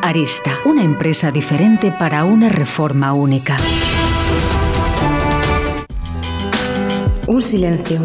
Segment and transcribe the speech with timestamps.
[0.00, 3.56] Arista, una empresa diferente para una reforma única.
[7.26, 8.00] Un silencio.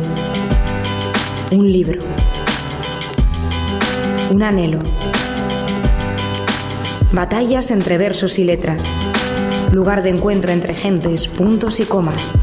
[1.52, 2.02] Un libro.
[4.30, 4.80] Un anhelo.
[7.14, 8.86] Batallas entre versos y letras.
[9.72, 12.33] Lugar de encuentro entre gentes, puntos y comas.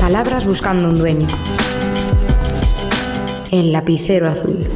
[0.00, 1.28] Palabras buscando un dueño.
[3.52, 4.66] El lapicero azul.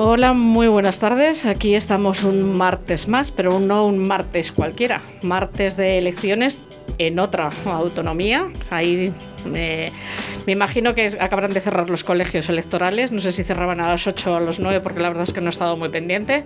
[0.00, 1.44] Hola, muy buenas tardes.
[1.44, 5.02] Aquí estamos un martes más, pero no un martes cualquiera.
[5.22, 6.64] Martes de elecciones
[6.98, 8.46] en otra autonomía.
[8.70, 9.12] Ahí
[9.44, 9.92] me,
[10.46, 13.12] imagino que acabarán de cerrar los colegios electorales.
[13.12, 15.32] No sé si cerraban a las 8 o a las 9, porque la verdad es
[15.32, 16.44] que no he estado muy pendiente.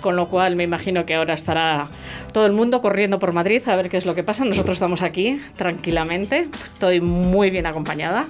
[0.00, 1.90] Con lo cual me imagino que ahora estará
[2.32, 4.44] todo el mundo corriendo por Madrid a ver qué es lo que pasa.
[4.44, 6.48] Nosotros estamos aquí tranquilamente.
[6.74, 8.28] Estoy muy bien acompañada.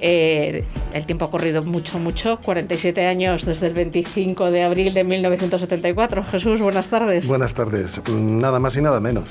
[0.00, 2.38] Eh, el tiempo ha corrido mucho, mucho.
[2.42, 6.24] 47 años desde el 25 de abril de 1974.
[6.24, 7.26] Jesús, buenas tardes.
[7.26, 8.00] Buenas tardes.
[8.10, 9.24] Nada más y nada menos.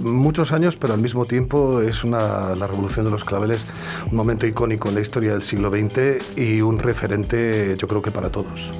[0.00, 3.64] Muchos años, pero al mismo tiempo es una, la revolución de los claveles
[4.10, 8.10] un momento icónico en la historia del siglo XX y un referente, yo creo que
[8.10, 8.70] para todos.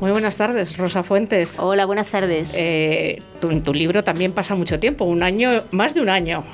[0.00, 1.58] Muy buenas tardes, Rosa Fuentes.
[1.58, 2.54] Hola, buenas tardes.
[2.54, 6.44] Eh, tu, libro también pasa mucho tiempo, un año, más de un año.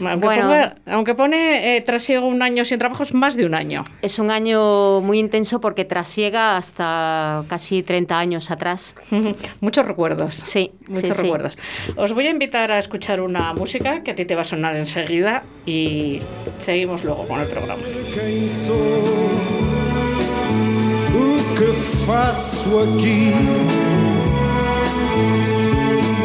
[0.00, 3.54] Aunque, bueno, ponga, aunque pone eh, trasiego un año sin trabajo, es más de un
[3.54, 3.84] año.
[4.02, 8.94] Es un año muy intenso porque trasiega hasta casi 30 años atrás.
[9.60, 10.36] Muchos recuerdos.
[10.36, 11.56] Sí, muchos sí, recuerdos.
[11.86, 11.92] Sí.
[11.96, 14.76] Os voy a invitar a escuchar una música que a ti te va a sonar
[14.76, 16.20] enseguida y
[16.60, 17.82] seguimos luego con el programa.
[21.14, 21.72] O que
[22.06, 23.32] faço aqui?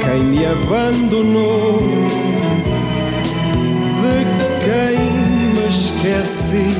[0.03, 1.79] Quem me abandonou?
[4.01, 4.25] De
[4.63, 4.97] quem
[5.53, 6.71] me esqueci?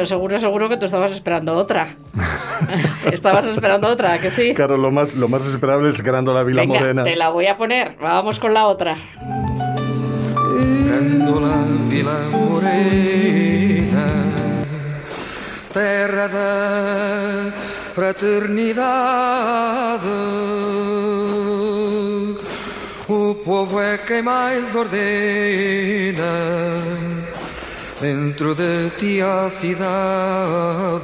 [0.00, 1.88] Pero seguro, seguro que tú estabas esperando otra.
[3.12, 4.54] estabas esperando otra, que sí.
[4.54, 7.02] Claro, lo más, lo más esperable es Grando la Vila Venga, Morena.
[7.04, 7.96] te la voy a poner.
[8.00, 8.96] Vamos con la otra.
[10.86, 14.06] Grândola Vila Morena,
[15.70, 17.52] terra da
[17.92, 18.80] fraternidade.
[23.06, 26.24] O povo é quem mais ordena
[28.00, 31.00] dentro de ti a cidade.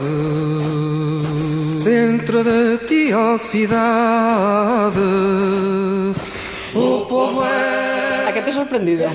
[1.84, 5.01] Dentro de ti a cidade.
[6.75, 9.09] O povo é ¿A qué te he sorprendido?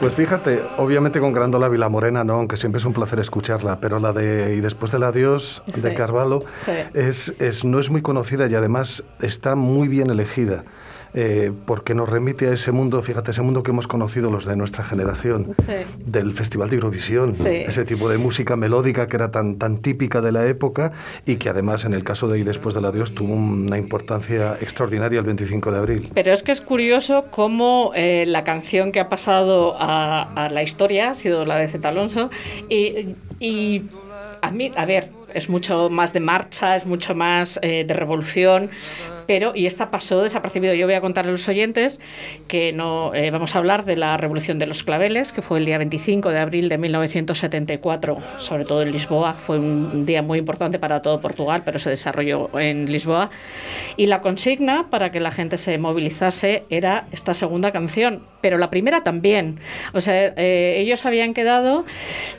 [0.00, 2.34] Pues fíjate, obviamente con Grándola Vila Morena, ¿no?
[2.34, 5.96] aunque siempre es un placer escucharla, pero la de Y después del adiós de Sí.
[5.96, 6.72] Carvalho Sí.
[6.92, 10.64] es, es, no es muy conocida y además está muy bien elegida.
[11.14, 14.56] Eh, porque nos remite a ese mundo, fíjate, ese mundo que hemos conocido los de
[14.56, 15.72] nuestra generación, Sí.
[16.04, 17.44] del Festival de Eurovisión, Sí.
[17.46, 20.92] ese tipo de música melódica que era tan, tan típica de la época
[21.24, 25.18] y que además en el caso de Y después del adiós tuvo una importancia extraordinaria
[25.20, 26.10] el 25 de abril.
[26.14, 30.62] Pero es que es curioso cómo eh, la canción que ha pasado a, a la
[30.62, 32.30] historia ha sido la de Zeta Alonso
[32.68, 33.82] y, y
[34.42, 38.70] a mí, a ver, es mucho más de marcha, es mucho más eh, de revolución,
[39.26, 40.74] pero y esta pasó desapercibido.
[40.74, 41.98] Yo voy a contar a los oyentes
[42.48, 45.64] que no eh, vamos a hablar de la revolución de los claveles, que fue el
[45.64, 49.34] día 25 de abril de 1974, sobre todo en Lisboa.
[49.34, 53.30] Fue un día muy importante para todo Portugal, pero se desarrolló en Lisboa.
[53.96, 58.70] Y la consigna para que la gente se movilizase era esta segunda canción, pero la
[58.70, 59.60] primera también.
[59.92, 61.84] O sea, eh, ellos habían quedado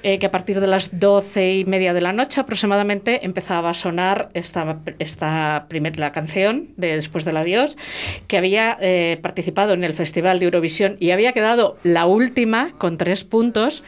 [0.04, 3.74] eh, que a partir de las doce y media de la noche aproximadamente empezaba a
[3.74, 7.75] sonar esta, esta primera la canción de Después del Adiós,
[8.27, 12.97] que había eh, participado en el Festival de Eurovisión y había quedado la última con
[12.97, 13.83] tres puntos.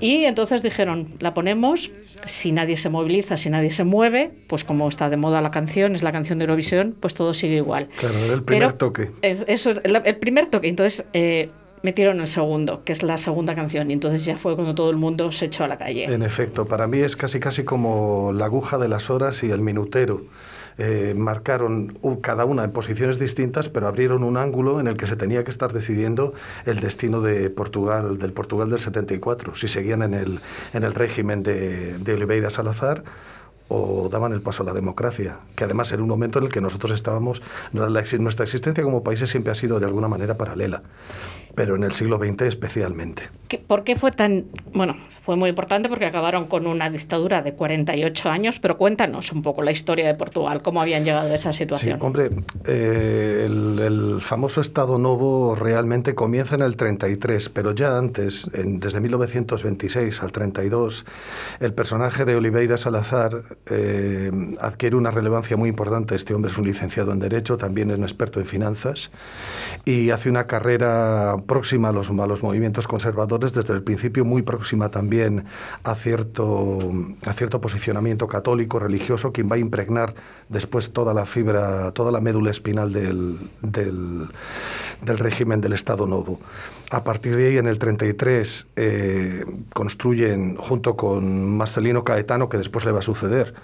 [0.00, 1.90] Y entonces dijeron, la ponemos,
[2.24, 5.94] si nadie se moviliza, si nadie se mueve, pues como está de moda la canción,
[5.94, 7.88] es la canción de Eurovisión, pues todo sigue igual.
[7.98, 9.10] Claro, era el primer Pero toque.
[9.22, 10.68] es- eso, es el, el primer toque.
[10.68, 11.50] Entonces eh,
[11.82, 13.90] metieron el segundo, que es la segunda canción.
[13.90, 16.04] Y entonces ya fue cuando todo el mundo se echó a la calle.
[16.04, 19.60] En efecto, para mí es casi casi como la aguja de las horas y el
[19.60, 20.22] minutero.
[20.78, 25.16] Eh, marcaron cada una en posiciones distintas, pero abrieron un ángulo en el que se
[25.16, 26.34] tenía que estar decidiendo
[26.66, 30.40] el destino de Portugal, del Portugal del 74, si seguían en el,
[30.72, 33.02] en el régimen de, de Oliveira Salazar
[33.74, 36.60] o daban el paso a la democracia, que además era un momento en el que
[36.60, 37.40] nosotros estábamos,
[37.72, 40.82] nuestra existencia como países siempre ha sido de alguna manera paralela,
[41.54, 43.22] pero en el siglo XX especialmente.
[43.52, 44.46] ¿Qué- ¿Por qué fue tan...?
[44.72, 49.42] Bueno, fue muy importante porque acabaron con una dictadura de 48 años, pero cuéntanos un
[49.42, 51.98] poco la historia de Portugal, cómo habían llegado a esa Sí, situación.
[52.00, 52.30] hombre,
[52.64, 58.80] eh, el, el famoso Estado Novo realmente comienza en el 33, pero ya antes, en-
[58.80, 61.04] desde 1926 al 32,
[61.60, 66.14] el personaje de Oliveira Salazar eh, adquiere una relevancia muy importante.
[66.14, 69.10] Este hombre es un licenciado en Derecho, también es un experto en finanzas
[69.84, 74.42] y hace una carrera próxima a los, a los movimientos conservadores, desde el principio muy
[74.42, 75.44] próxima también
[75.82, 76.78] a cierto,
[77.26, 80.14] a cierto posicionamiento católico, religioso, quien va a impregnar
[80.48, 84.28] después toda la fibra, toda la médula espinal del, del,
[85.02, 86.40] del régimen del Estado Novo.
[86.90, 92.84] A partir de ahí, en el 33, eh, construyen, junto con Marcelino Caetano, que después
[92.84, 93.54] le va a suceder,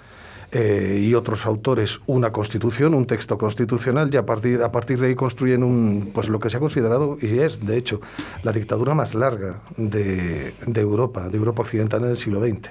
[0.51, 5.07] eh, y otros autores una constitución, un texto constitucional, y a partir, a partir de
[5.07, 8.01] ahí construyen un, pues lo que se ha considerado, y es, de hecho,
[8.43, 12.69] la dictadura más larga de, de Europa, de Europa Occidental en el siglo XX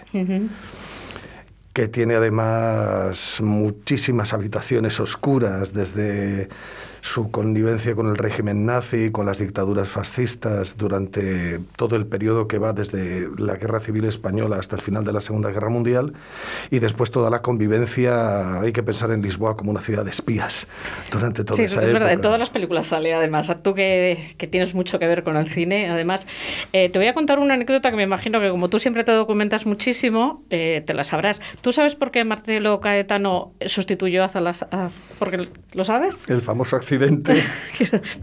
[1.79, 6.49] que tiene además muchísimas habitaciones oscuras, desde
[7.01, 12.59] su connivencia con el régimen nazi, con las dictaduras fascistas durante todo el periodo que
[12.59, 16.15] va desde la Guerra Civil Española hasta el final de la Segunda Guerra Mundial,
[16.71, 20.67] y después toda la convivencia, hay que pensar en Lisboa como una ciudad de espías
[21.11, 22.23] durante toda Sí, esa es verdad, en época.
[22.29, 23.55] todas las películas sale además.
[23.63, 26.27] Tú que, que tienes mucho que ver con el cine, además,
[26.73, 29.13] eh, te voy a contar una anécdota que me imagino que como tú siempre te
[29.13, 31.41] documentas muchísimo, eh, te la sabrás.
[31.61, 34.91] ¿Tú sabes por qué Marcelo Caetano sustituyó a Salazar?
[35.19, 36.29] Porque, ¿Lo sabes?
[36.29, 37.35] El famoso accidente.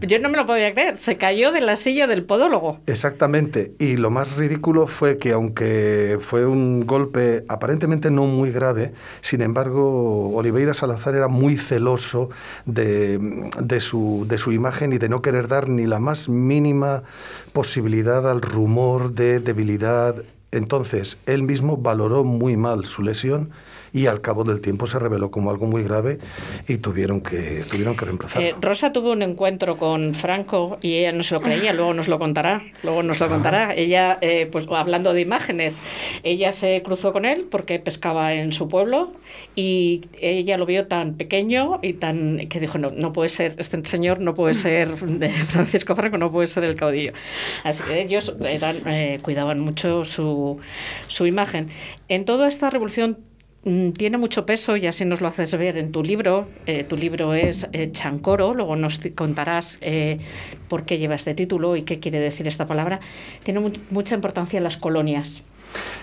[0.00, 0.98] Yo no me lo podía creer.
[0.98, 2.80] Se cayó de la silla del podólogo.
[2.86, 3.72] Exactamente.
[3.78, 9.42] Y lo más ridículo fue que aunque fue un golpe aparentemente no muy grave, sin
[9.42, 12.30] embargo, Oliveira Salazar era muy celoso
[12.64, 13.18] de,
[13.60, 17.04] de su, de su imagen y de no querer dar ni la más mínima
[17.52, 20.16] posibilidad al rumor de debilidad.
[20.50, 23.50] Entonces, él mismo valoró muy mal su lesión
[23.92, 26.18] y al cabo del tiempo se reveló como algo muy grave
[26.68, 28.48] y tuvieron que, tuvieron que reemplazarlo.
[28.48, 32.08] Eh, Rosa tuvo un encuentro con Franco y ella no se lo creía, luego nos
[32.08, 33.74] lo contará, luego nos lo contará.
[33.74, 35.82] Ella, eh, pues hablando de imágenes,
[36.22, 39.12] ella se cruzó con él porque pescaba en su pueblo
[39.54, 43.84] y ella lo vio tan pequeño y tan que dijo, no, no puede ser, este
[43.84, 47.12] señor no puede ser de Francisco Franco, no puede ser el caudillo.
[47.64, 50.58] Así que ellos eran, eh, cuidaban mucho su,
[51.08, 51.68] su imagen.
[52.08, 53.18] En toda esta revolución
[53.96, 56.46] tiene mucho peso y así nos lo haces ver en tu libro.
[56.66, 60.18] Eh, tu libro es eh, Chancoro, luego nos contarás eh,
[60.68, 63.00] por qué lleva este título y qué quiere decir esta palabra.
[63.42, 65.42] Tiene mu- mucha importancia las colonias.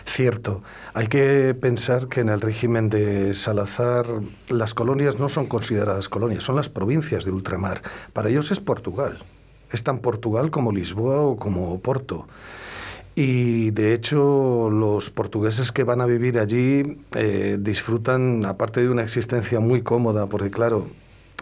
[0.06, 0.62] Cierto.
[0.94, 4.06] Hay que pensar que en el régimen de Salazar
[4.50, 7.82] las colonias no son consideradas colonias, son las provincias de ultramar.
[8.12, 9.20] Para ellos es Portugal.
[9.72, 12.28] Es tan Portugal como Lisboa o como Porto.
[13.16, 19.04] Y de hecho los portugueses que van a vivir allí eh, disfrutan, aparte de una
[19.04, 20.88] existencia muy cómoda, porque claro,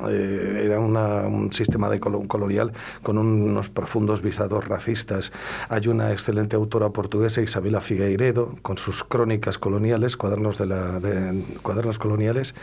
[0.10, 2.74] eh, era una- un sistema de colo- colonial
[3.04, 5.32] con unos profundos visados racistas.
[5.70, 11.44] Hay una excelente autora portuguesa, Isabela Figueiredo, con sus crónicas coloniales, cuadernos, de la, de-
[11.62, 12.54] cuadernos coloniales,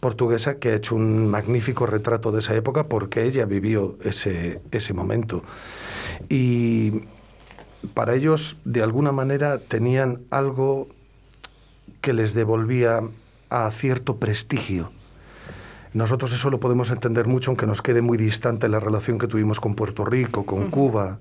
[0.00, 4.92] portuguesa, que ha hecho un magnífico retrato de esa época porque ella vivió ese, ese
[4.92, 5.44] momento.
[6.28, 7.02] Y
[7.94, 10.88] para ellos, de alguna manera, tenían algo
[12.00, 13.00] que les devolvía
[13.48, 14.90] a cierto prestigio.
[15.92, 19.58] Nosotros eso lo podemos entender mucho, aunque nos quede muy distante la relación que tuvimos
[19.58, 21.18] con Puerto Rico, con Cuba.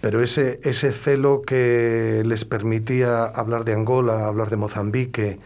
[0.00, 5.38] Pero ese, ese celo que les permitía hablar de Angola, hablar de Mozambique,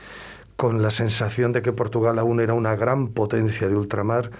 [0.56, 4.30] con la sensación de que Portugal aún era una gran potencia de ultramar,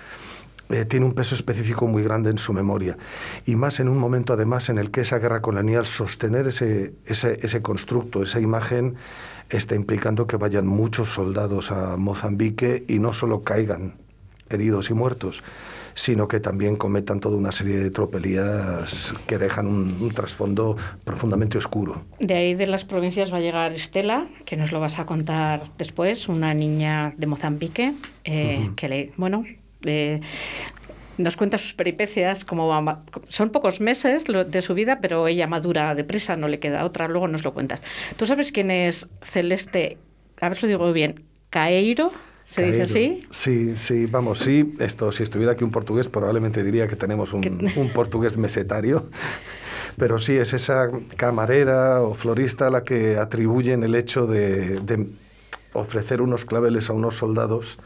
[0.69, 2.97] eh, tiene un peso específico muy grande en su memoria.
[3.45, 7.39] Y más en un momento, además, en el que esa guerra colonial, sostener ese, ese,
[7.43, 8.97] ese constructo, esa imagen,
[9.51, 13.95] está implicando que vayan muchos soldados a Mozambique y no solo caigan
[14.49, 15.43] heridos y muertos,
[15.95, 21.59] sino que también cometan toda una serie de tropelías que dejan un, un trasfondo profundamente
[21.59, 22.03] oscuro.
[22.21, 25.63] De ahí de las provincias va a llegar Estela, que nos lo vas a contar
[25.79, 27.95] después, una niña de Mozambique,
[28.25, 29.45] eh, que le, bueno,
[29.89, 30.21] eh,
[31.19, 36.37] nos cuenta sus peripecias, como son pocos meses de su vida, pero ella madura deprisa,
[36.37, 37.83] no le queda otra, luego nos lo cuentas.
[38.17, 39.99] ¿Tú sabes quién es Celeste?
[40.41, 42.13] A ver si lo digo bien, Caeiro,
[42.45, 43.27] ¿se dice así?
[43.31, 44.75] Sí, sí, vamos, sí.
[44.79, 49.09] Esto, si estuviera aquí un portugués, probablemente diría que tenemos un, un portugués mesetario.
[49.97, 55.07] Pero sí, es esa camarera o florista a la que atribuyen el hecho de, de
[55.73, 57.79] ofrecer unos claveles a unos soldados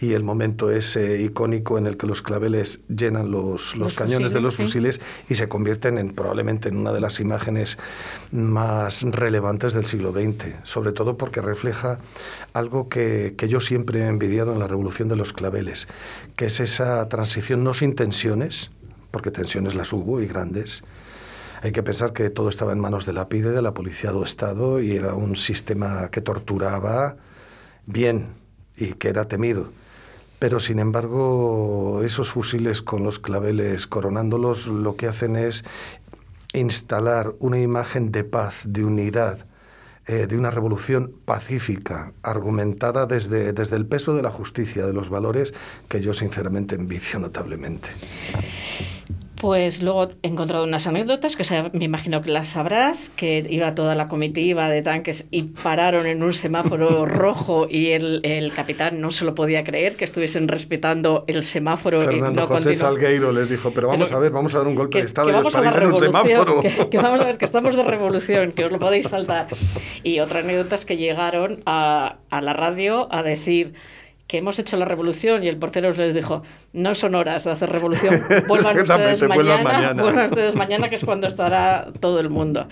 [0.00, 4.32] y el momento ese icónico en el que los claveles llenan los, los, Los cañones
[4.32, 4.62] de los sí.
[4.62, 7.76] fusiles y se convierten en probablemente en una de las imágenes
[8.32, 11.98] más relevantes del siglo XX, sobre todo porque refleja
[12.54, 15.86] algo que, que yo siempre he envidiado en la revolución de los claveles,
[16.34, 18.70] que es esa transición no sin tensiones,
[19.10, 20.82] porque tensiones las hubo y grandes.
[21.62, 24.24] Hay que pensar que todo estaba en manos de la PIDE, de la Policía do
[24.24, 27.16] Estado, y era un sistema que torturaba
[27.84, 28.28] bien
[28.78, 29.68] y que era temido.
[30.40, 35.64] Pero sin embargo, esos fusiles con los claveles coronándolos lo que hacen es
[36.54, 39.46] instalar una imagen de paz, de unidad,
[40.06, 45.10] eh, de una revolución pacífica, argumentada desde, desde el peso de la justicia, de los
[45.10, 45.52] valores
[45.90, 47.90] que yo sinceramente envidio notablemente.
[49.40, 53.94] Pues luego he encontrado unas anécdotas que me imagino que las sabrás, que iba toda
[53.94, 59.10] la comitiva de tanques y pararon en un semáforo rojo y el, el capitán no
[59.10, 62.90] se lo podía creer que estuviesen respetando el semáforo Fernando y no José continuó.
[62.90, 65.06] Salgueiro les dijo, pero vamos Pero a ver, vamos a dar un golpe que, de
[65.06, 66.60] Estado y os paráis en un semáforo.
[66.60, 69.46] que, que vamos a ver que estamos de revolución, que os lo podéis saltar.
[70.02, 73.72] Y otra anécdota es que llegaron a, a la radio a decir
[74.30, 77.68] que hemos hecho la revolución y el portero les dijo, no son horas de hacer
[77.68, 80.02] revolución, vuelvan ustedes Exactamente, vuelvan mañana, mañana".
[80.04, 82.68] vuelvan ustedes mañana, que es cuando estará todo el mundo.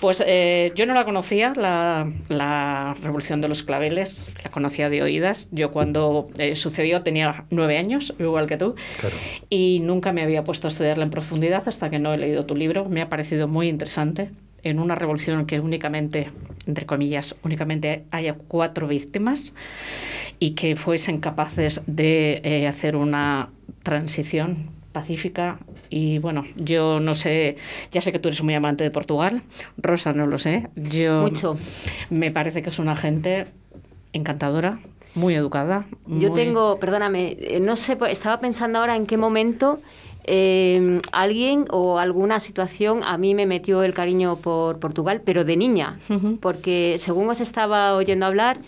[0.00, 5.02] Pues eh, yo no la conocía, la, la revolución de los claveles, la conocía de
[5.02, 5.48] oídas.
[5.50, 9.14] Yo cuando eh, sucedió tenía nueve años, igual que tú, Claro.
[9.50, 12.56] y nunca me había puesto a estudiarla en profundidad hasta que no he leído tu
[12.56, 12.86] libro.
[12.86, 14.30] Me ha parecido muy interesante.
[14.62, 16.30] En una revolución que únicamente,
[16.66, 19.52] entre comillas, únicamente haya cuatro víctimas
[20.38, 23.50] y que fuesen capaces de eh, hacer una
[23.82, 25.58] transición pacífica
[25.90, 27.56] y bueno, yo no sé,
[27.92, 29.42] ya sé que tú eres muy amante de Portugal,
[29.76, 31.56] Rosa no lo sé, yo Mucho.
[32.10, 33.46] me parece que es una gente
[34.12, 34.80] encantadora,
[35.14, 35.86] muy educada.
[36.06, 39.80] Yo muy- tengo, perdóname, eh, no sé, estaba pensando ahora en qué momento
[40.30, 45.56] eh, alguien o alguna situación a mí me metió el cariño por Portugal, pero de
[45.56, 45.98] niña,
[46.40, 48.58] porque según os estaba oyendo hablar,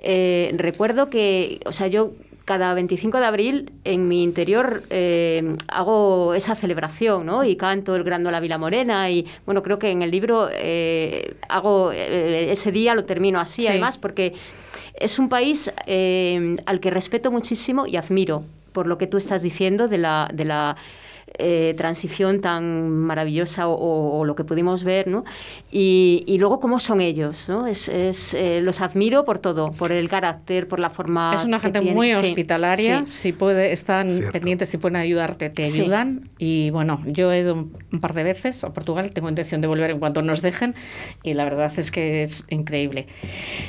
[0.00, 2.12] eh, recuerdo que, o sea, yo
[2.44, 7.44] cada 25 de abril en mi interior eh, hago esa celebración, ¿no?
[7.44, 11.34] Y canto el Grando la Vila Morena y, bueno, creo que en el libro eh,
[11.48, 13.68] hago eh, ese día, lo termino así, Sí.
[13.68, 14.34] además, porque
[14.94, 18.42] es un país eh, al que respeto muchísimo y admiro
[18.72, 20.76] por lo que tú estás diciendo de la, de la
[21.38, 25.24] eh, transición tan maravillosa o, o- o lo que pudimos ver, ¿no?
[25.70, 27.66] Y, y luego cómo son ellos, ¿no?
[27.66, 31.32] Es, es, eh, los admiro por todo, por el carácter, por la forma.
[31.34, 33.12] Es una gente muy Sí, hospitalaria, sí.
[33.12, 34.32] si puede, están Cierto.
[34.32, 35.80] pendientes, si pueden ayudarte, te Sí.
[35.80, 36.28] ayudan.
[36.38, 39.90] Y bueno, yo he ido un, par de veces a Portugal, tengo intención de volver
[39.90, 40.74] en cuanto nos dejen
[41.22, 43.06] y la verdad es que es increíble.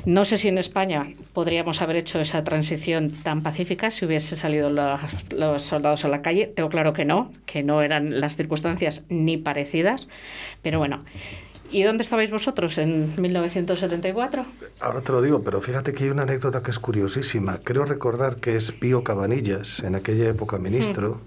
[0.06, 4.70] No sé si en España podríamos haber hecho esa transición tan pacífica si hubiese salido
[4.70, 5.00] la-
[5.36, 6.48] los soldados a la calle.
[6.48, 10.08] Tengo claro que no, que no eran las circunstancias ni parecidas,
[10.64, 11.04] pero bueno.
[11.74, 14.46] ¿Y dónde estabais vosotros en 1974?
[14.80, 17.60] Ahora te lo digo, pero fíjate que hay una anécdota que es curiosísima.
[17.64, 21.20] Creo recordar que es Pío Cabanillas, en aquella época ministro,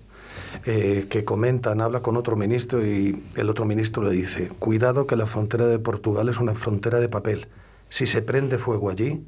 [0.64, 5.16] eh, que comentan, habla con otro ministro y el otro ministro le dice, cuidado que
[5.16, 7.48] la frontera de Portugal es una frontera de papel.
[7.90, 9.24] Si se prende fuego allí,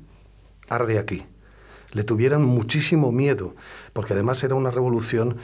[0.68, 1.24] arde aquí.
[1.90, 3.54] Le tuvieran muchísimo miedo,
[3.92, 5.38] porque además era una revolución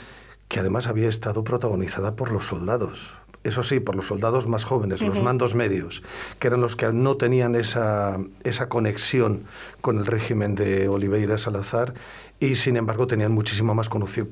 [0.48, 3.14] que además había estado protagonizada por los soldados.
[3.44, 6.02] Eso sí, por los soldados más jóvenes, los mandos medios,
[6.38, 9.44] que eran los que no tenían esa, esa conexión
[9.82, 11.92] con el régimen de Oliveira Salazar
[12.40, 14.26] y sin embargo tenían muchísima más conexión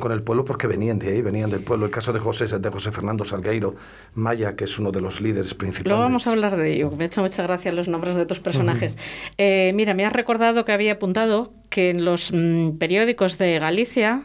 [0.00, 1.86] con el pueblo porque venían de ahí, venían del pueblo.
[1.86, 3.74] El caso de José, de José Fernando Salgueiro
[4.14, 5.88] Maya, que es uno de los líderes principales.
[5.88, 6.90] Luego vamos a hablar de ello.
[6.96, 8.96] Me ha hecho mucha gracia los nombres de tus personajes.
[9.38, 14.22] Eh, mira, me has recordado que había apuntado que en los mm, periódicos de Galicia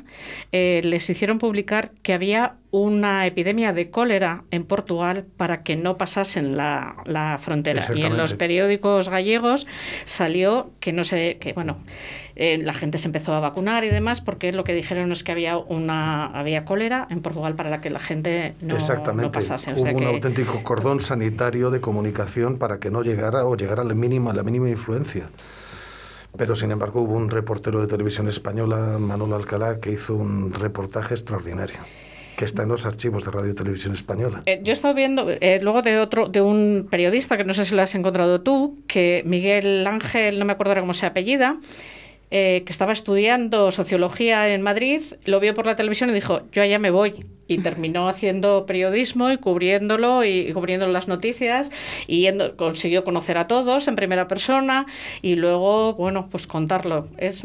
[0.52, 5.98] eh, les hicieron publicar que había una epidemia de cólera en Portugal para que no
[5.98, 7.88] pasasen la, la frontera.
[7.94, 9.68] Y en los periódicos gallegos
[10.06, 11.80] salió que no sé, que bueno,
[12.38, 15.34] eh, la gente se empezó a vacunar y demás porque lo que dijeron es que
[15.34, 19.24] había una había cólera en Portugal para la que la gente no, Exactamente.
[19.26, 19.72] no pasase.
[19.72, 23.58] O Hubo sea un que- auténtico cordón sanitario de comunicación para que no llegara o
[23.58, 25.26] llegara a la mínima, la mínima influencia.
[26.38, 31.14] Pero sin embargo hubo un reportero de televisión española, Manolo Alcalá, que hizo un reportaje
[31.14, 31.78] extraordinario,
[32.38, 34.42] que está en los archivos de Radio y Televisión Española.
[34.46, 37.66] Eh, yo he estado viendo, eh, luego de otro, de un periodista, que no sé
[37.66, 41.60] si lo has encontrado tú, que Miguel Ángel, no me acuerdo ahora cómo se apellida,
[42.32, 46.62] eh, que estaba estudiando sociología en Madrid, lo vio por la televisión y dijo, yo
[46.64, 47.26] allá me voy.
[47.48, 51.70] Y terminó haciendo periodismo y cubriéndolo y, cubriendo las noticias
[52.08, 54.86] y yendo- consiguió conocer a todos en primera persona
[55.22, 57.08] y luego, bueno, pues contarlo.
[57.18, 57.44] Es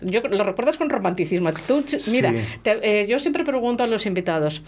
[0.00, 1.50] yo lo recuerdas con romanticismo.
[1.66, 2.38] Tú, mira, Sí.
[2.62, 4.62] te- eh, yo siempre pregunto a los invitados,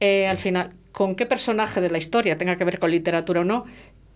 [0.00, 3.44] eh, al final, ¿con qué personaje de la historia, tenga que ver con literatura o
[3.44, 3.64] no,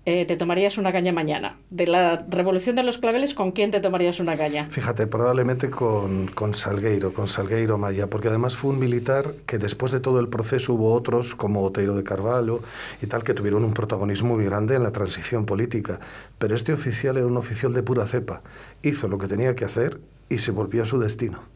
[0.07, 1.57] eh, te tomarías una caña mañana?
[1.71, 4.67] De la Revolución de los Claveles, ¿con quién te tomarías una caña?
[4.71, 9.93] Fíjate, probablemente con, con Salgueiro, con Salgueiro Maya, porque además fue un militar que después
[9.93, 12.61] de todo el proceso hubo otros, como Oteiro de Carvalho
[13.03, 16.01] y tal, que tuvieron un protagonismo muy grande en la transición política.
[16.39, 18.43] Pero este oficial era un oficial de pura cepa.
[18.83, 21.54] Hizo lo que tenía que hacer y se volvió a su destino.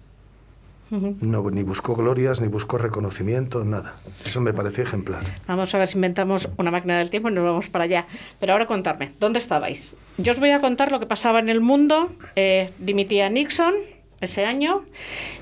[0.91, 3.97] No, ni buscó glorias, ni buscó reconocimiento, nada.
[4.25, 5.23] Eso me pareció ejemplar.
[5.47, 8.07] Vamos a ver si inventamos una máquina del tiempo y nos vamos para allá.
[8.41, 9.97] Pero ahora contarme, ¿dónde estabais?
[10.17, 12.11] Yo os voy a contar lo que pasaba en el mundo.
[12.37, 13.75] Eh, dimitía Nixon
[14.21, 14.85] ese año,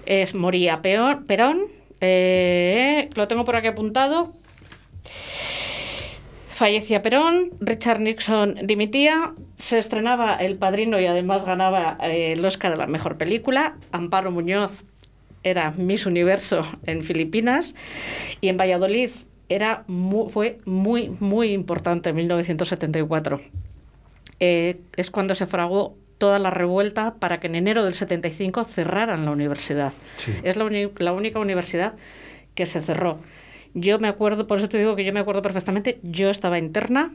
[0.05, 1.63] es, moría Perón,
[2.01, 4.35] eh, lo tengo por aquí apuntado.
[6.51, 12.73] Fallecía Perón, Richard Nixon dimitía, se estrenaba El Padrino y además ganaba eh, el Oscar
[12.73, 13.77] a la mejor película.
[13.93, 14.83] Amparo Muñoz
[15.51, 17.75] era Miss Universo en Filipinas
[18.41, 19.11] y en Valladolid
[19.49, 23.41] era mu- fue muy, muy importante en 1974.
[24.41, 29.25] Eh, es cuando se fraguó toda la revuelta para que en enero del 75 cerraran
[29.25, 29.93] la universidad.
[30.17, 30.33] Sí.
[30.43, 31.95] Es la, uni- la única universidad
[32.55, 33.19] que se cerró.
[33.75, 37.15] Yo me acuerdo, por eso te digo que yo me acuerdo perfectamente, yo estaba interna,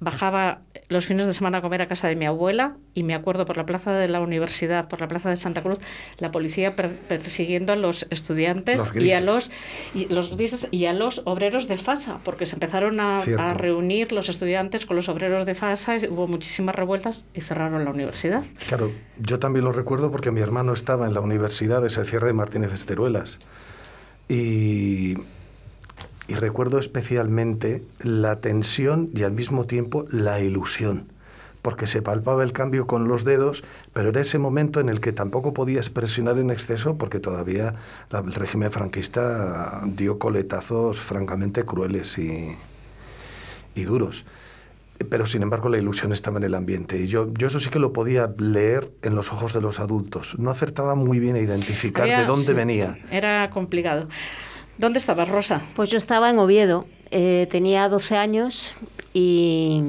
[0.00, 3.44] bajaba los fines de semana a comer a casa de mi abuela y me acuerdo
[3.44, 5.80] por la plaza de la universidad, por la plaza de Santa Cruz,
[6.18, 9.50] la policía per- persiguiendo a los estudiantes Los y a los
[9.94, 14.12] y los grises y a los obreros de FASA, porque se empezaron a, a reunir
[14.12, 18.44] los estudiantes con los obreros de FASA, y hubo muchísimas revueltas y cerraron la universidad.
[18.68, 22.28] Claro, yo también lo recuerdo porque mi hermano estaba en la universidad de ese cierre
[22.28, 23.38] de Martínez Esteruelas.
[24.28, 25.14] Y,
[26.28, 31.08] y recuerdo especialmente la tensión y al mismo tiempo la ilusión,
[31.62, 33.64] porque se palpaba el cambio con los dedos,
[33.94, 37.74] pero era ese momento en el que tampoco podías presionar en exceso porque todavía
[38.12, 42.54] el régimen franquista dio coletazos francamente crueles y,
[43.74, 44.24] y duros.
[45.10, 47.78] Pero sin embargo la ilusión estaba en el ambiente y yo, yo eso sí que
[47.78, 50.34] lo podía leer en los ojos de los adultos.
[50.38, 52.98] No acertaba muy bien a identificar Había- de dónde venía.
[53.10, 54.08] Era complicado.
[54.78, 55.62] ¿Dónde estabas, Rosa?
[55.74, 58.72] Pues yo estaba en Oviedo, eh, tenía 12 años
[59.12, 59.82] y,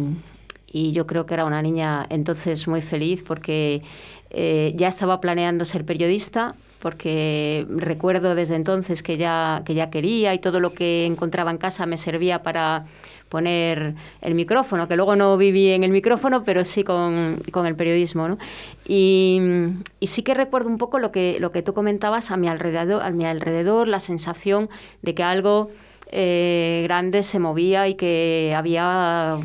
[0.73, 3.83] yo creo que era una niña entonces muy feliz porque
[4.31, 10.33] eh, ya estaba planeando ser periodista, porque recuerdo desde entonces que ya, que ya quería
[10.33, 12.85] y todo lo que encontraba en casa me servía para
[13.27, 17.75] poner el micrófono, que luego no viví en el micrófono, pero sí con, con el
[17.75, 18.27] periodismo.
[18.27, 18.37] ¿no?
[18.87, 19.39] Y,
[20.01, 23.11] sí que recuerdo un poco lo que, lo que tú comentabas a mi alrededor, a
[23.11, 24.69] mi alrededor la sensación
[25.01, 25.69] de que algo
[26.11, 29.37] eh, grande se movía y que había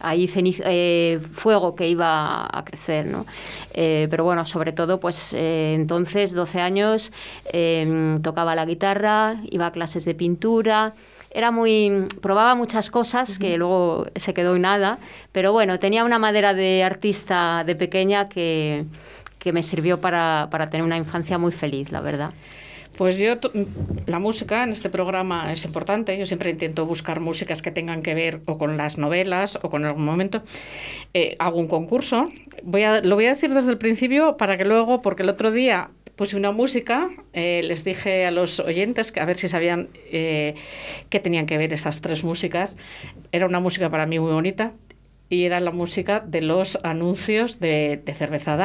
[0.00, 3.26] ahí ceniz- eh, fuego que iba a crecer, ¿no?
[3.72, 7.12] Eh, pero bueno, sobre todo, pues eh, entonces, 12 años,
[7.52, 10.94] eh, tocaba la guitarra, iba a clases de pintura,
[11.30, 14.98] era muy probaba muchas cosas que luego se quedó en nada
[15.32, 18.86] pero bueno tenía una madera de artista de pequeña que,
[19.38, 22.30] que me sirvió para, para tener una infancia muy feliz la verdad
[22.96, 23.52] Pues yo, to-
[24.06, 26.16] la música en este programa es importante.
[26.16, 29.84] Yo siempre intento buscar músicas que tengan que ver o con las novelas o con
[29.84, 30.42] algún momento.
[31.12, 32.30] Eh, hago un concurso.
[32.62, 35.50] Voy a, lo voy a decir desde el principio para que luego, porque el otro
[35.52, 39.90] día puse una música, eh, les dije a los oyentes que a ver si sabían
[40.10, 40.54] eh,
[41.10, 42.76] qué tenían que ver esas tres músicas.
[43.32, 44.72] Era una música para mí muy bonita
[45.28, 48.56] y era la música de los anuncios de, de Cerveza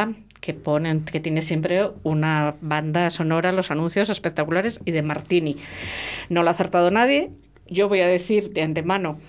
[0.41, 5.55] que ponen, que tiene siempre una banda sonora, los anuncios espectaculares y de Martini.
[6.29, 7.29] No lo ha acertado nadie.
[7.67, 9.19] Yo voy a decir de antemano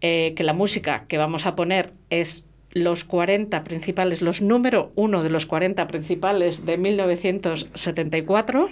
[0.00, 5.22] eh, que la música que vamos a poner es los 40 principales, los número uno
[5.22, 8.70] de los 40 principales de 1974.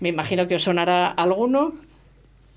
[0.00, 1.74] Me imagino que os sonará alguno.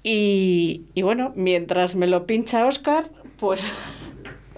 [0.01, 3.65] Y, y bueno, mientras me lo pincha Oscar, pues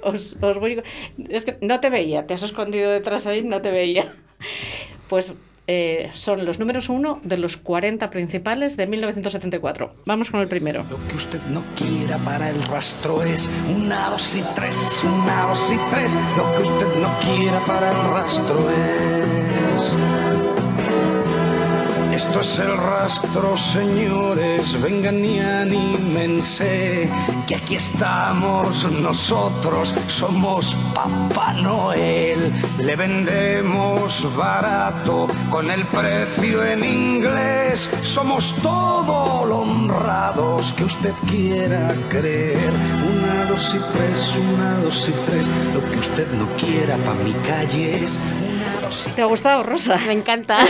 [0.07, 0.81] os, os voy...
[1.29, 4.13] Es que no te veía, te has escondido detrás ahí, no te veía.
[5.09, 5.35] Pues
[5.69, 9.95] eh, son los números uno de los 40 principales de 1974.
[10.05, 10.85] Vamos con el primero.
[10.89, 15.71] Lo que usted no quiera para el rastro es una, dos y tres, una, dos
[15.71, 16.15] y tres.
[16.37, 20.56] Lo que usted no quiera para el rastro es.
[22.17, 27.07] Esto es el rastro, señores, vengan y anímense,
[27.45, 37.87] que aquí estamos nosotros, somos Papá Noel, le vendemos barato con el precio en inglés,
[38.01, 42.73] somos todo lo honrados que usted quiera creer.
[43.15, 47.33] Una, dos y tres, una, dos y tres, lo que usted no quiera pa' mi
[47.47, 48.19] calle es
[49.15, 49.97] ¿Te ha gustado, Rosa?
[50.07, 50.59] Me encanta.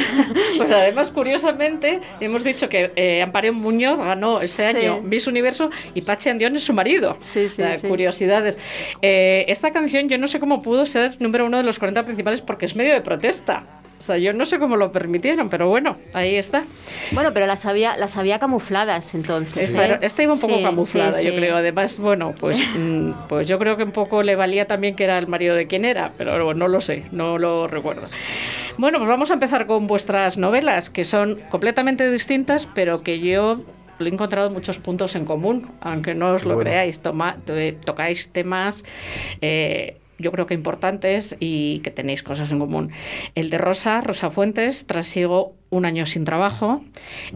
[0.58, 4.78] Pues además, curiosamente, hemos dicho que eh, Amparo Muñoz ganó ese Sí.
[4.78, 7.16] año Miss Universo y Pachi Andión es su marido.
[7.20, 7.88] Sí, sí, sea, sí.
[7.88, 8.58] Curiosidades.
[9.04, 12.42] Eh, esta canción yo no sé cómo pudo ser número uno de los 40 principales
[12.42, 13.64] porque es medio de protesta.
[14.00, 16.64] O sea, yo no sé cómo lo permitieron, pero bueno, ahí está.
[17.12, 19.64] Bueno, pero las había, las había camufladas entonces.
[19.72, 20.00] Esta, ¿eh?
[20.02, 21.38] esta iba un poco Sí, camuflada, sí, yo sí.
[21.38, 21.58] creo.
[21.58, 25.18] Además, bueno, pues, mm, pues yo creo que un poco le valía también que era
[25.18, 28.04] el marido de quien era, pero no lo sé, no lo recuerdo.
[28.78, 33.62] Bueno, pues vamos a empezar con vuestras novelas, que son completamente distintas, pero que yo
[34.00, 36.70] he encontrado muchos puntos en común, aunque no os Qué lo bueno.
[36.70, 37.00] creáis.
[37.00, 38.84] Toma- to- tocáis temas.
[39.42, 42.92] eh, yo creo que importantes y que tenéis cosas en común.
[43.36, 46.84] El de Rosa, Rosa Fuentes, trasiego un año sin trabajo.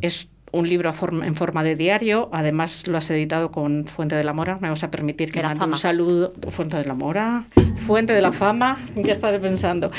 [0.02, 2.30] Es un libro en forma de diario.
[2.34, 4.58] Además, lo has editado con Fuente de la Mora.
[4.60, 6.34] Me vas a permitir que mande un saludo.
[6.50, 7.46] Fuente de la Mora.
[7.88, 8.84] Fuente de la Fama.
[9.04, 9.92] ¿Qué estaré pensando?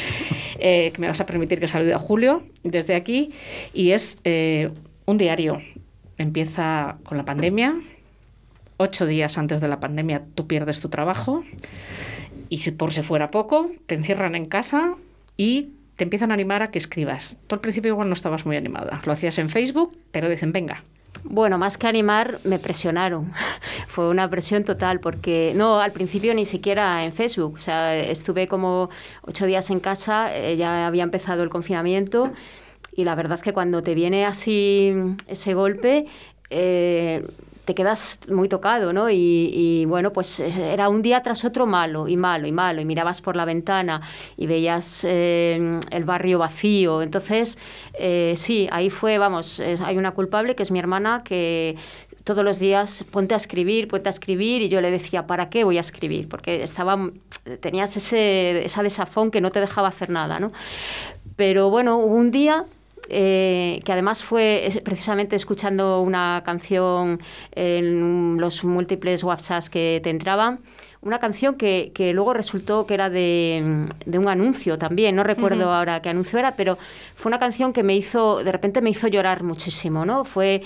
[0.58, 3.32] Eh, que me vas a permitir que salude a Julio desde aquí.
[3.72, 4.70] Y es eh,
[5.06, 5.60] un diario.
[6.18, 7.74] Empieza con la pandemia.
[8.76, 11.44] Ocho días antes de la pandemia tú pierdes tu trabajo.
[12.52, 14.96] Y si por si fuera poco, te encierran en casa
[15.38, 17.38] y te empiezan a animar a que escribas.
[17.46, 19.00] Tú al principio igual no estabas muy animada.
[19.06, 20.84] Lo hacías en Facebook, pero dicen, venga.
[21.24, 23.32] Bueno, más que animar, me presionaron.
[23.88, 27.54] Fue una presión total, porque no, al principio ni siquiera en Facebook.
[27.54, 28.90] O sea, estuve como
[29.22, 32.34] ocho días en casa, eh, ya había empezado el confinamiento,
[32.94, 34.92] y la verdad es que cuando te viene así
[35.26, 36.04] ese golpe,
[36.50, 37.24] eh,
[37.64, 39.08] te quedas muy tocado, ¿no?
[39.10, 43.20] Y, bueno, pues era un día tras otro malo y malo y malo, y mirabas
[43.20, 44.00] por la ventana
[44.36, 47.02] y veías eh, el barrio vacío.
[47.02, 47.58] Entonces,
[47.94, 51.76] eh, sí, ahí fue, vamos, hay una culpable que es mi hermana que
[52.24, 55.64] todos los días ponte a escribir, ponte a escribir, y yo le decía, ¿para qué
[55.64, 56.28] voy a escribir?
[56.28, 57.10] Porque estaba,
[57.60, 60.52] tenías ese, esa desafón que no te dejaba hacer nada, ¿no?
[61.36, 62.64] Pero bueno, un día
[63.08, 67.20] eh, que además fue precisamente escuchando una canción
[67.54, 70.60] en los múltiples WhatsApps que te entraban,
[71.02, 75.72] una canción que, que luego resultó que era de, de un anuncio también, no recuerdo
[75.72, 76.78] ahora qué anuncio era, pero
[77.16, 80.24] fue una canción que me hizo, de repente me hizo llorar muchísimo, ¿no?
[80.24, 80.62] Fue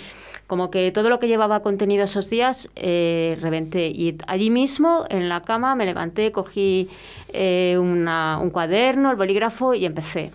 [0.46, 3.88] como que todo lo que llevaba contenido esos días eh, reventé.
[3.88, 6.88] Y allí mismo, en la cama, me levanté, cogí
[7.32, 10.30] eh, una- un cuaderno, el bolígrafo y empecé.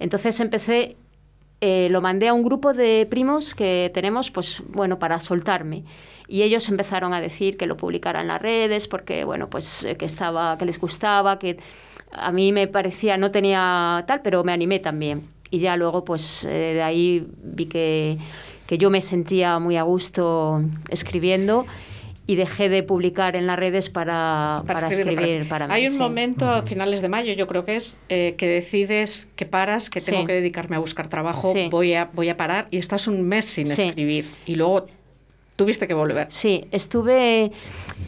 [0.00, 0.96] Entonces empecé,
[1.60, 5.84] eh, lo mandé a un grupo de primos que tenemos, pues bueno, para soltarme.
[6.28, 9.96] Y ellos empezaron a decir que lo publicara en las redes porque, bueno, pues eh,
[9.96, 11.58] que estaba, que les gustaba, que
[12.12, 15.22] a mí me parecía, no tenía tal, pero me animé también.
[15.50, 18.18] Y ya luego, pues eh, de ahí vi que,
[18.66, 21.66] que yo me sentía muy a gusto escribiendo
[22.28, 25.72] y dejé de publicar en las redes para, para, escribir para mí.
[25.72, 25.98] Hay un sí.
[25.98, 30.02] momento a finales de mayo, yo creo que es, eh, que decides que paras, que
[30.02, 30.26] tengo Sí.
[30.26, 31.68] que dedicarme a buscar trabajo, Sí.
[31.70, 33.80] voy, a, voy a parar y estás un mes sin Sí.
[33.82, 34.26] escribir.
[34.44, 34.84] Y luego
[35.56, 36.26] tuviste que volver.
[36.28, 37.50] Sí, estuve.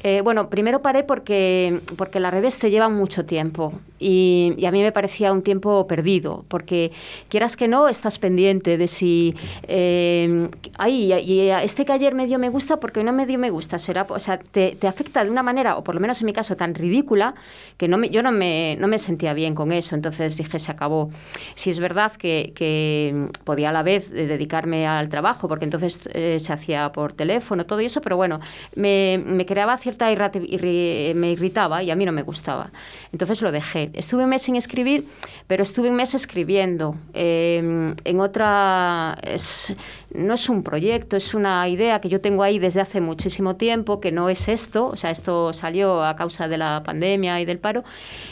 [0.03, 4.83] eh, bueno, primero paré porque, porque las redes te llevan mucho tiempo y, a mí
[4.83, 6.91] me parecía un tiempo perdido, porque
[7.29, 9.35] quieras que no, estás pendiente de si.
[9.69, 13.51] Eh, ay, y este que ayer me dio me gusta, porque no me dio me
[13.51, 13.79] gusta.
[13.79, 16.33] Será, o sea, te, te afecta de una manera, o por lo menos en mi
[16.33, 17.35] caso, tan ridícula,
[17.77, 19.95] que no me, yo no me, no me sentía bien con eso.
[19.95, 21.11] Entonces dije, se acabó.
[21.55, 26.09] Si es verdad que, que podía a la vez eh, dedicarme al trabajo, porque entonces
[26.15, 28.41] eh, se hacía por teléfono, todo eso, pero bueno,
[28.75, 32.71] me, me creaba cierta irri- me irritaba y a mí no me gustaba.
[33.13, 33.90] Entonces lo dejé.
[33.95, 35.07] Estuve un mes sin escribir,
[35.47, 36.97] pero estuve un mes escribiendo.
[37.15, 39.75] Eh, en otra, es,
[40.15, 44.01] no es un proyecto, es una idea que yo tengo ahí desde hace muchísimo tiempo,
[44.01, 47.59] que no es esto, o sea, esto salió a causa de la pandemia y del
[47.59, 47.85] paro,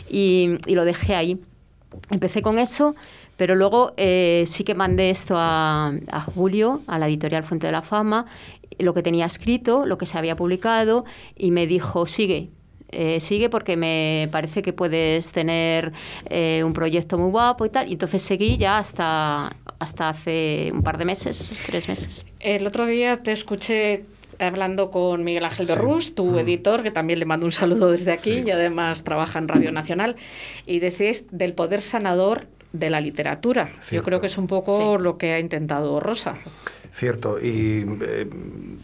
[0.09, 1.41] y, y lo dejé ahí.
[2.11, 2.95] Empecé con eso,
[3.37, 7.73] pero luego eh, sí que mandé esto a, a, Julio, a la editorial Fuente de
[7.73, 8.27] la Fama,
[8.79, 11.05] lo que tenía escrito, lo que se había publicado,
[11.37, 12.51] y me dijo, sigue.
[12.91, 15.93] Eh, sigue porque me parece que puedes tener
[16.27, 17.89] eh, un proyecto muy guapo y tal.
[17.89, 22.25] Y entonces seguí ya hasta, hasta hace un par de meses, tres meses.
[22.41, 24.05] El otro día te escuché
[24.39, 26.39] hablando con Miguel Ángel de Rus, tu mm.
[26.39, 28.43] editor, que también le mando un saludo desde aquí sí.
[28.47, 30.17] y además trabaja en Radio Nacional,
[30.67, 33.73] y decís del poder sanador de la literatura.
[33.81, 33.95] Cierto.
[33.95, 35.03] Yo creo que es un poco sí.
[35.03, 36.37] lo que ha intentado Rosa.
[36.93, 38.29] Cierto, y eh,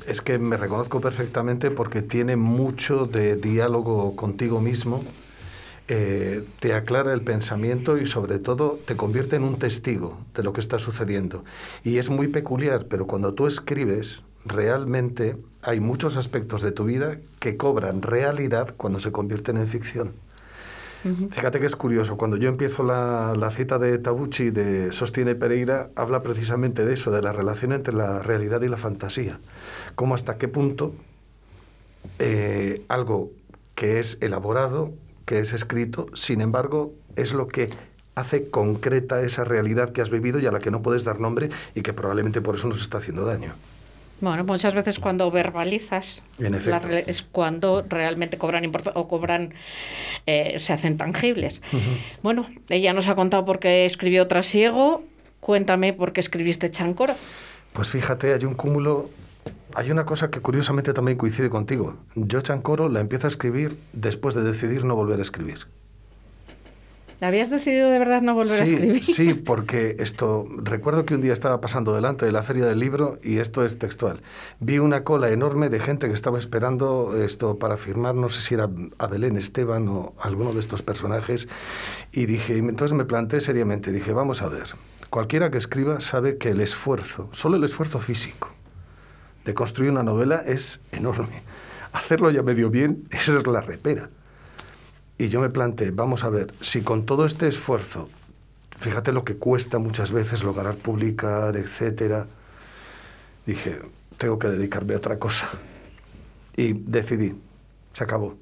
[0.06, 5.02] es que me reconozco perfectamente porque tiene mucho de diálogo contigo mismo,
[5.88, 10.52] eh, te aclara el pensamiento y sobre todo te convierte en un testigo de lo
[10.52, 11.44] que está sucediendo.
[11.82, 17.18] Y es muy peculiar, pero cuando tú escribes, realmente hay muchos aspectos de tu vida
[17.38, 20.12] que cobran realidad cuando se convierten en ficción.
[21.30, 25.90] Fíjate que es curioso, cuando yo empiezo la, la, cita de Tabucci de Sostiene Pereira,
[25.96, 29.38] habla precisamente de eso, de la relación entre la realidad y la fantasía.
[29.96, 30.94] Cómo hasta qué punto
[32.18, 33.30] eh, algo
[33.74, 34.92] que es elaborado,
[35.26, 37.70] que es escrito, sin embargo, es lo que
[38.14, 41.50] hace concreta esa realidad que has vivido y a la que no puedes dar nombre
[41.74, 43.54] y que probablemente por eso nos está haciendo daño.
[44.24, 49.52] Bueno, muchas veces cuando verbalizas la, es cuando realmente cobran o cobran
[50.26, 51.60] eh, se hacen tangibles.
[51.72, 52.20] Uh -huh.
[52.22, 55.04] Bueno, ella nos ha contado por qué escribió Trasiego.
[55.40, 57.16] Cuéntame por qué escribiste Chancoro.
[57.74, 59.10] Pues fíjate, hay un cúmulo.
[59.74, 61.96] Hay una cosa que curiosamente también coincide contigo.
[62.14, 65.66] Yo Chancoro la empiezo a escribir después de decidir no volver a escribir.
[67.24, 69.04] ¿Habías decidido de verdad no volver sí, a escribir?
[69.04, 73.18] Sí, porque esto, recuerdo que un día estaba pasando delante de la feria del libro
[73.22, 74.20] y esto es textual.
[74.60, 78.54] Vi una cola enorme de gente que estaba esperando esto para firmar, no sé si
[78.54, 81.48] era a Belén Esteban o alguno de estos personajes,
[82.12, 84.66] y dije, entonces me planteé seriamente, dije, vamos a ver,
[85.10, 88.50] cualquiera que escriba sabe que el esfuerzo, solo el esfuerzo físico
[89.44, 91.42] de construir una novela es enorme.
[91.92, 94.10] Hacerlo ya medio bien, esa es la repera.
[95.16, 98.08] Y yo me planteé, vamos a ver, si con todo este esfuerzo,
[98.76, 102.26] fíjate lo que cuesta muchas veces lograr publicar, etcétera,
[103.46, 103.80] dije,
[104.18, 105.48] tengo que dedicarme a otra cosa.
[106.56, 107.34] Y decidí,
[107.92, 108.36] se acabó.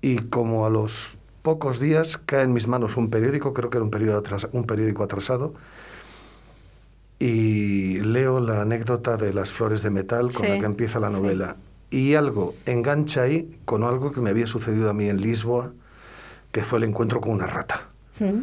[0.00, 1.10] Y como a los
[1.42, 4.64] pocos días cae en mis manos un periódico, creo que era un, periódico, atras, un
[4.64, 5.54] periódico atrasado,
[7.18, 11.10] y leo la anécdota de las flores de metal con sí, la que empieza la
[11.10, 11.56] novela.
[11.90, 15.72] Y algo engancha ahí con algo que me había sucedido a mí en Lisboa,
[16.52, 17.88] que fue el encuentro con una rata.
[18.18, 18.40] Mm.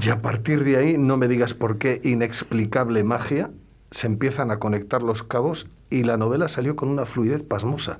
[0.00, 3.50] Y a partir de ahí, no me digas por qué, inexplicable magia,
[3.90, 7.98] se empiezan a conectar los cabos y la novela salió con una fluidez pasmosa.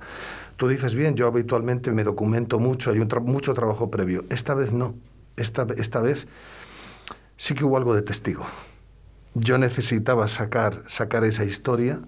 [0.57, 4.25] Tú dices bien, yo habitualmente me documento mucho, hay un tra mucho trabajo previo.
[4.31, 4.95] Esta vez no.
[5.37, 6.27] Esta, esta vez
[7.37, 8.45] sí que hubo algo de testigo.
[9.35, 12.01] Yo necesitaba sacar, sacar esa historia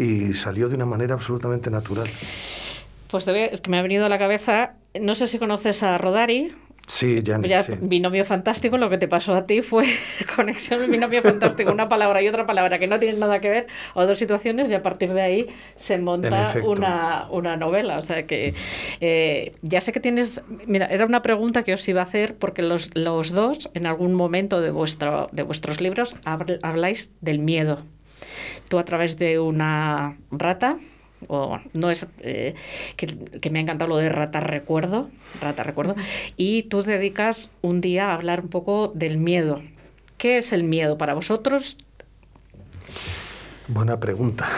[0.00, 2.08] y salió de una manera absolutamente natural.
[3.10, 5.98] Pues te voy, que me ha venido a la cabeza, no sé si conoces a
[5.98, 6.54] Rodari.
[6.86, 7.74] Sí, Gianni, ya, sí.
[7.80, 9.84] Binomio fantástico, lo que te pasó a ti fue
[10.36, 14.06] conexión binomio fantástico, una palabra y otra palabra que no tienen nada que ver, o
[14.06, 17.98] dos situaciones, y a partir de ahí se monta una, una novela.
[17.98, 18.54] O sea que
[19.00, 20.40] eh, ya sé que tienes.
[20.66, 24.14] Mira, era una pregunta que os iba a hacer, porque los, los dos, en algún
[24.14, 27.84] momento de, vuestro, de vuestros libros, habláis del miedo
[28.68, 30.78] tú a través de una rata,
[31.28, 32.54] o no es eh,
[32.96, 35.94] que, que, me ha encantado lo de rata recuerdo, rata recuerdo,
[36.36, 39.60] y tú dedicas un día a hablar un poco del miedo.
[40.18, 41.76] ¿Qué es el miedo para vosotros?
[43.68, 44.48] Buena pregunta.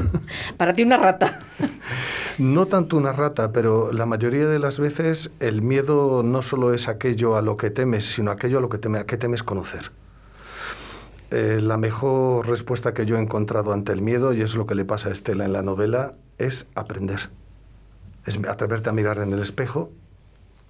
[0.56, 1.38] para ti una rata.
[2.38, 6.86] No tanto una rata, pero la mayoría de las veces el miedo no solo es
[6.86, 9.90] aquello a lo que temes, sino aquello a lo que, teme, a que temes conocer.
[11.30, 14.74] Eh, la mejor respuesta que yo he encontrado ante el miedo, y es lo que
[14.74, 17.30] le pasa a Estela en la novela, es aprender.
[18.26, 19.90] Es atreverte a mirar en el espejo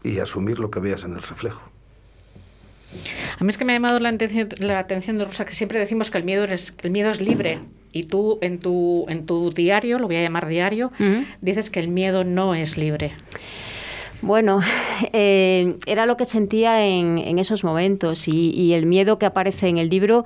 [0.02, 1.62] y asumir lo que veas en el reflejo.
[3.38, 5.78] A mí es que me ha llamado la atención, la atención de Rosa que siempre
[5.78, 7.60] decimos que el miedo es, el miedo es libre.
[7.92, 11.26] Y tú en tu, en tu diario, lo voy a llamar diario, uh -huh.
[11.40, 13.12] dices que el miedo no es libre.
[14.26, 14.58] Bueno,
[15.12, 19.68] eh, era lo que sentía en, en esos momentos y, y el miedo que aparece
[19.68, 20.24] en el libro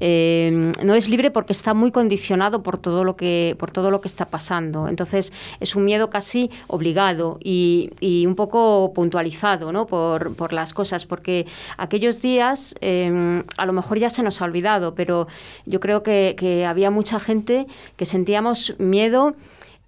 [0.00, 4.02] eh, no es libre porque está muy condicionado por todo lo que por todo lo
[4.02, 4.86] que está pasando.
[4.86, 9.86] Entonces es un miedo casi obligado y, y un poco puntualizado, ¿no?
[9.86, 11.46] Por, por las cosas, porque
[11.78, 15.26] aquellos días eh, a lo mejor ya se nos ha olvidado, pero
[15.64, 19.32] yo creo que, que había mucha gente que sentíamos miedo.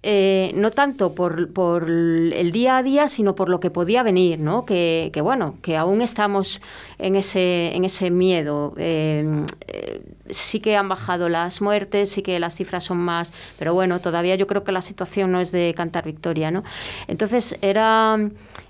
[0.03, 4.39] Eh, no tanto por, por el día a día, sino por lo que podía venir,
[4.39, 4.65] ¿no?
[4.65, 6.59] Que, que, bueno, que aún estamos
[6.97, 8.73] en ese, en ese miedo.
[8.77, 13.75] Eh, eh, sí que han bajado las muertes, sí que las cifras son más, pero
[13.75, 16.63] bueno, todavía yo creo que la situación no es de cantar victoria, ¿no?
[17.07, 18.17] Entonces era,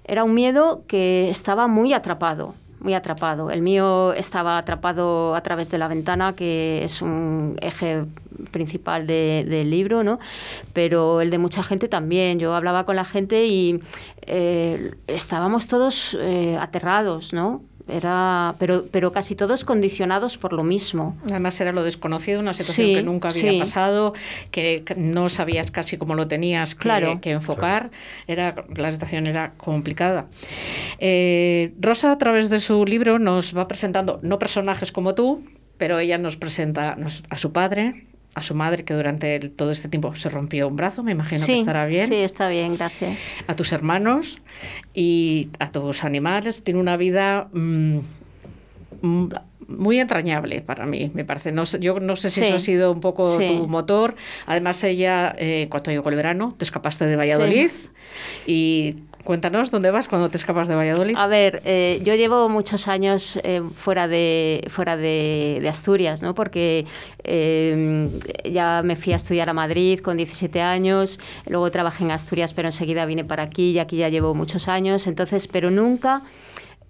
[0.03, 3.51] era un miedo que estaba muy atrapado, muy atrapado.
[3.51, 8.05] El mío estaba atrapado a través de la ventana, que es un eje
[8.51, 10.19] principal de- del libro, ¿no?
[10.73, 12.39] Pero el de mucha gente también.
[12.39, 13.79] Yo hablaba con la gente y
[14.25, 17.61] eh, estábamos todos eh, aterrados, ¿no?
[17.91, 21.17] Era, pero, pero casi todos condicionados por lo mismo.
[21.29, 23.59] Además era lo desconocido, una situación Sí, que nunca había sí.
[23.59, 24.13] pasado,
[24.51, 27.19] que no sabías casi cómo lo tenías que, Claro.
[27.21, 27.91] que enfocar.
[28.27, 30.27] Era, la situación era complicada.
[30.99, 35.43] Eh, Rosa, a través de su libro, nos va presentando, no personajes como tú,
[35.77, 36.95] pero ella nos presenta
[37.29, 40.75] a su padre, a su madre, que durante el- todo este tiempo se rompió un
[40.77, 42.07] brazo, me imagino que estará bien.
[42.07, 43.17] Sí, está bien, gracias.
[43.47, 44.41] a tus hermanos
[44.93, 46.63] y a tus animales.
[46.63, 47.97] Tiene una vida mm,
[49.01, 49.27] mm,
[49.67, 51.51] muy entrañable para mí, me parece.
[51.51, 52.45] No sé- yo no sé si Sí.
[52.47, 53.47] eso ha sido un poco Sí.
[53.47, 54.15] tu motor.
[54.45, 57.69] Además, ella, eh, cuando llegó el verano, te escapaste de Valladolid
[58.45, 61.15] y cuéntanos dónde vas cuando te escapas de Valladolid.
[61.17, 66.35] A ver, eh, yo llevo muchos años eh, fuera de fuera de, Asturias, ¿no?
[66.35, 66.85] Porque
[67.23, 68.09] eh,
[68.51, 72.67] ya me fui a estudiar a Madrid con 17 años, luego trabajé en Asturias, pero
[72.67, 76.23] enseguida vine para aquí y aquí ya llevo muchos años, entonces, pero nunca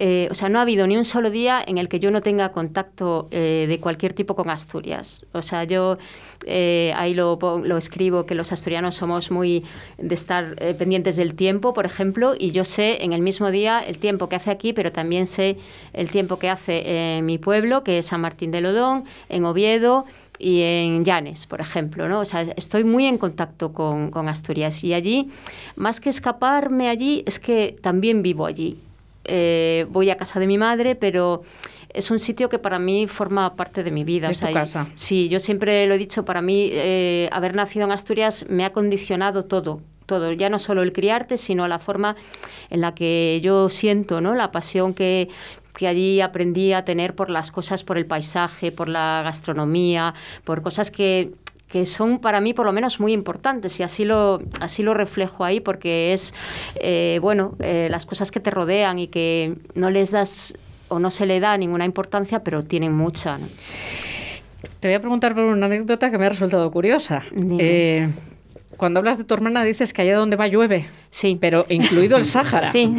[0.04, 2.22] eh, o sea, no ha habido ni un solo día en el que yo no
[2.22, 5.28] tenga contacto eh, de cualquier tipo con Asturias.
[5.32, 6.00] O sea, yo
[6.48, 7.38] eh, ahí lo,
[7.78, 9.64] escribo que los asturianos somos muy
[10.00, 13.80] de estar eh, pendientes del tiempo, por ejemplo, y yo sé en el mismo día
[13.80, 15.58] el tiempo que hace aquí, pero también sé
[15.94, 20.06] el tiempo que hace en mi pueblo, que es San Martín de Lodón, en Oviedo
[20.40, 22.22] y en Llanes, por ejemplo, ¿no?
[22.22, 25.30] O sea, estoy muy en contacto con, con Asturias y allí,
[25.76, 28.80] más que escaparme allí, es que también vivo allí.
[29.26, 31.44] Eh, voy a casa de mi madre, pero
[31.94, 34.30] es un sitio que para mí forma parte de mi vida.
[34.30, 34.88] Es tu y- casa.
[34.96, 38.72] Sí, yo siempre lo he dicho, para mí eh, haber nacido en Asturias me ha
[38.72, 42.16] condicionado todo, todo, ya no solo el criarte, sino la forma
[42.70, 44.34] en la que yo siento, ¿no?
[44.36, 45.30] La pasión que,
[45.76, 50.62] que allí aprendí a tener por las cosas, por el paisaje, por la gastronomía, por
[50.62, 51.32] cosas que
[51.72, 55.44] que son para mí por lo menos muy importantes y así lo así lo reflejo
[55.44, 56.34] ahí porque es
[56.76, 60.54] eh, bueno eh, las cosas que te rodean y que no les das
[60.90, 63.48] o no se le da ninguna importancia pero tienen mucha ¿no?
[64.80, 67.24] Te voy a preguntar por una anécdota que me ha resultado curiosa.
[67.60, 68.10] Eh,
[68.82, 70.90] cuando hablas de tu hermana dices que allá donde va llueve.
[71.12, 71.38] Sí.
[71.40, 72.72] Pero incluido el Sáhara.
[72.72, 72.92] Sí.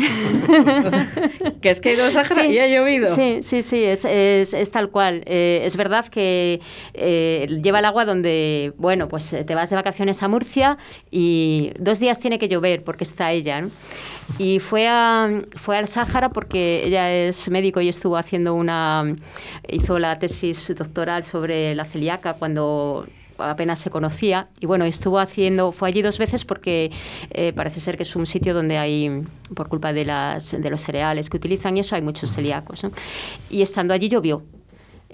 [1.61, 3.13] que es que ha ido al Sáhara Sí, y ha llovido.
[3.17, 5.25] Sí, sí, sí, es, es, es tal cual.
[5.27, 6.61] Eh, es verdad que
[6.95, 10.79] eh, lleva el agua donde, bueno, pues eh, te vas de vacaciones a Murcia
[11.11, 13.71] y dos días tiene que llover porque está ella, ¿no?
[14.39, 19.17] Y fue, a, fue al Sáhara porque ella es médico y estuvo haciendo una...
[19.69, 24.49] hizo la tesis doctoral sobre la celíaca cuando apenas se conocía.
[24.61, 26.91] Y bueno estuvo haciendo fue allí dos veces porque
[27.31, 29.23] eh, parece ser que es un sitio donde hay
[29.55, 32.83] por culpa de las de los cereales que utilizan y eso hay muchos celíacos
[33.51, 34.43] y estando allí llovió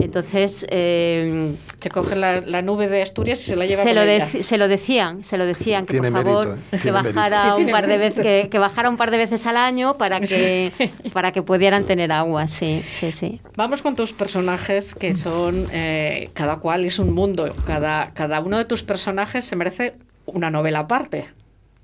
[0.04, 3.96] entonces eh, Se coge la, la nube de Asturias y se la lleva se con
[3.96, 4.28] lo, ella.
[4.40, 6.78] se lo decían, se lo decían que Tiene por favor mérito, ¿eh?
[6.80, 9.56] que bajara Sí, un par de veces que, que bajara un par de veces al
[9.56, 10.72] año para que
[11.12, 13.40] para que pudieran tener agua, sí, sí, sí.
[13.56, 17.54] Vamos con tus personajes, que son, eh, cada cual es un mundo.
[17.66, 19.92] Cada, cada uno de tus personajes se merece
[20.26, 21.26] una novela aparte.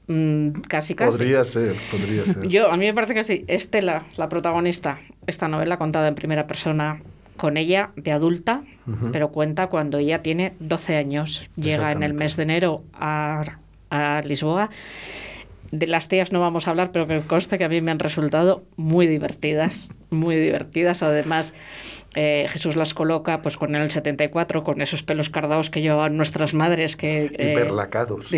[0.07, 1.13] Mm, casi, casi.
[1.13, 2.47] Podría ser, podría ser.
[2.47, 3.45] Yo, a mí me parece que sí.
[3.49, 7.01] Estela, la protagonista, esta novela contada en primera persona
[7.37, 8.63] con ella de adulta,
[9.13, 11.49] pero cuenta cuando ella tiene 12 años.
[11.57, 13.59] Llega en el mes de enero a,
[13.91, 14.71] a Lisboa.
[15.77, 17.99] De las tías no vamos a hablar, pero que conste que a mí me han
[17.99, 21.03] resultado muy divertidas, muy divertidas.
[21.03, 21.53] Además,
[22.15, 26.55] eh, Jesús las coloca pues con el 74, con esos pelos cardados que llevaban nuestras
[26.55, 27.25] madres que...
[27.25, 28.29] eh, Hiperlacados.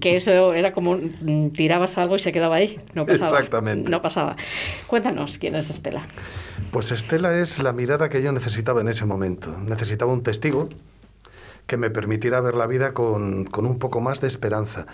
[0.00, 2.80] Que eso era como mm, tirabas algo y se quedaba ahí.
[2.94, 3.38] No pasaba.
[3.38, 3.88] Exactamente.
[3.88, 4.34] No pasaba.
[4.88, 6.02] Cuéntanos quién es Estela.
[6.72, 9.56] Pues Estela es la mirada que yo necesitaba en ese momento.
[9.58, 10.68] Necesitaba un testigo
[11.72, 14.84] que me permitiera ver la vida con, con, un poco más de esperanza.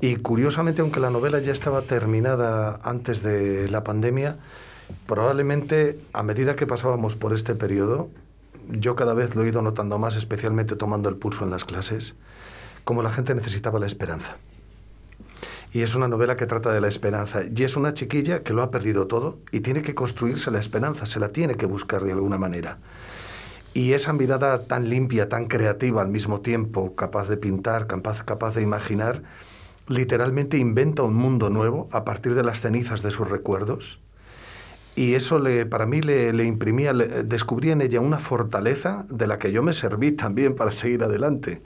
[0.00, 4.38] Y curiosamente, aunque la novela ya estaba terminada antes de la pandemia,
[5.06, 8.08] probablemente a medida que pasábamos por este periodo,
[8.68, 12.14] yo cada vez lo he ido notando más, especialmente tomando el pulso en las clases,
[12.82, 14.36] como la gente necesitaba la esperanza.
[15.72, 17.42] Y es una novela que trata de la esperanza.
[17.44, 21.06] Y es una chiquilla que lo ha perdido todo y tiene que construirse la esperanza,
[21.06, 22.78] se la tiene que buscar de alguna manera.
[23.74, 28.54] Y esa mirada tan limpia, tan creativa al mismo tiempo, capaz de pintar, capaz, capaz
[28.54, 29.22] de imaginar,
[29.88, 33.98] literalmente inventa un mundo nuevo a partir de las cenizas de sus recuerdos.
[34.94, 39.26] Y eso le, para mí le, le imprimía, le, descubría en ella una fortaleza de
[39.26, 41.60] la que yo me serví también para seguir adelante.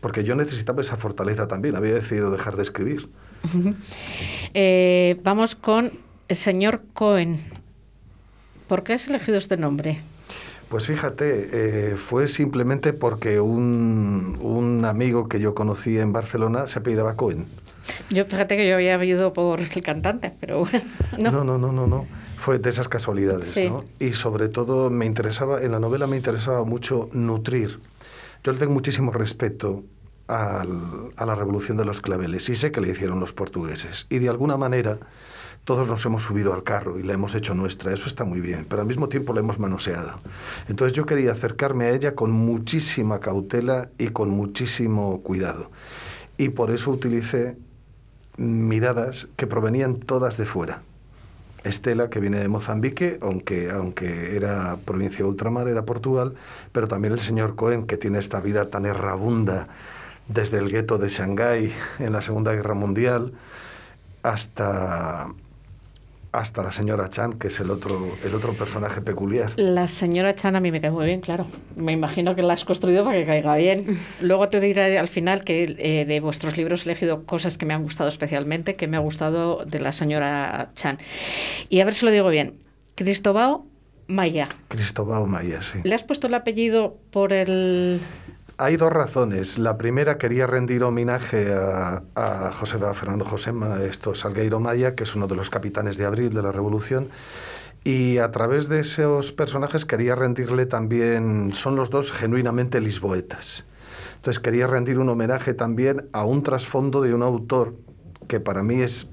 [0.00, 3.08] Porque yo necesitaba esa fortaleza también, había decidido dejar de escribir.
[4.54, 5.90] eh, vamos con
[6.28, 7.44] el señor Cohen.
[8.68, 10.02] ¿Por qué has elegido este nombre?
[10.68, 16.78] Pues fíjate, eh, fue simplemente porque un, un, amigo que yo conocí en Barcelona se
[16.78, 17.46] apellidaba Cohen.
[18.10, 20.80] Yo fíjate que yo había oído por el cantante, pero bueno.
[21.18, 21.86] No, no, no, no, no.
[21.86, 22.06] no.
[22.36, 23.68] Fue de esas casualidades, sí.
[23.68, 23.84] ¿no?
[23.98, 27.80] Y sobre todo me interesaba, en la novela me interesaba mucho nutrir.
[28.44, 29.82] Yo le tengo muchísimo respeto
[30.28, 34.06] al, a la revolución de los claveles y sé que le hicieron los portugueses.
[34.10, 34.98] Y de alguna manera
[35.68, 37.92] todos nos hemos subido al carro y la hemos hecho nuestra.
[37.92, 40.12] Eso está muy bien, pero al mismo tiempo la hemos manoseado.
[40.66, 45.70] Entonces yo quería acercarme a ella con muchísima cautela y con muchísimo cuidado.
[46.38, 47.58] Y por eso utilicé
[48.38, 50.80] miradas que provenían todas de fuera.
[51.64, 56.32] Estela, que viene de Mozambique, aunque, aunque era provincia de ultramar, era Portugal,
[56.72, 59.68] pero también el señor Cohen, que tiene esta vida tan errabunda
[60.28, 63.34] desde el gueto de Shanghái en la Segunda Guerra Mundial
[64.22, 65.28] hasta,
[66.38, 69.52] hasta la señora Chan, que es el otro, el otro personaje peculiar.
[69.56, 71.46] La señora Chan a mí me cae muy bien, claro.
[71.76, 73.98] Me imagino que la has construido para que caiga bien.
[74.20, 77.74] Luego te diré al final que eh, de vuestros libros he elegido cosas que me
[77.74, 80.98] han gustado especialmente, que me ha gustado de la señora Chan.
[81.68, 82.54] Y a ver si lo digo bien.
[82.94, 83.66] Cristobao
[84.06, 84.48] Maya.
[84.68, 85.80] Cristobao Maya, sí.
[85.82, 88.00] ¿Le has puesto el apellido por el...?
[88.60, 89.56] Hay dos razones.
[89.56, 93.52] La primera, quería rendir homenaje a, a José Fernando José
[93.88, 97.08] esto, Salgueiro Maya, que es uno de los capitanes de abril de la Revolución.
[97.84, 103.64] Y a través de esos personajes quería rendirle también, son los dos genuinamente lisboetas.
[104.16, 107.76] Entonces quería rendir un homenaje también a un trasfondo de un autor
[108.26, 109.06] que para mí es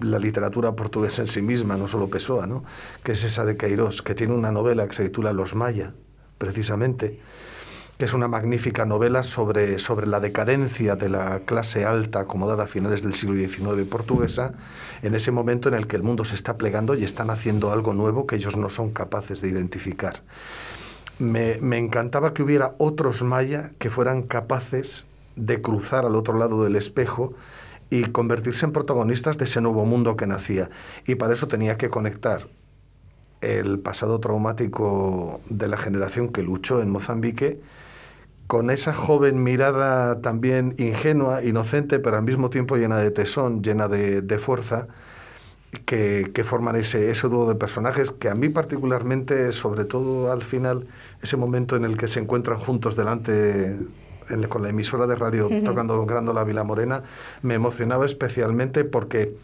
[0.00, 2.62] la literatura portuguesa en sí misma, no solo Pessoa, ¿no?
[3.02, 5.94] que es esa de Queiroz, que tiene una novela que se titula Los Maya,
[6.36, 7.18] precisamente,
[7.98, 12.66] que es una magnífica novela sobre, sobre la decadencia de la clase alta acomodada a
[12.66, 14.52] finales del siglo XIX portuguesa,
[15.02, 17.94] en ese momento en el que el mundo se está plegando y están haciendo algo
[17.94, 20.22] nuevo que ellos no son capaces de identificar.
[21.18, 26.64] Me, me encantaba que hubiera otros maya que fueran capaces de cruzar al otro lado
[26.64, 27.32] del espejo
[27.88, 30.68] y convertirse en protagonistas de ese nuevo mundo que nacía.
[31.06, 32.48] Y para eso tenía que conectar
[33.40, 37.60] el pasado traumático de la generación que luchó en Mozambique
[38.46, 43.88] con esa joven mirada también ingenua, inocente, pero al mismo tiempo llena de tesón, llena
[43.88, 44.86] de, de fuerza,
[45.84, 50.42] que, que, forman ese, ese dúo de personajes que a mí particularmente, sobre todo al
[50.42, 50.86] final,
[51.22, 53.76] ese momento en el que se encuentran juntos delante
[54.30, 55.64] en, con la emisora de radio uh -huh.
[55.64, 57.02] tocando Grándola Vila Morena,
[57.42, 59.36] me emocionaba especialmente porque,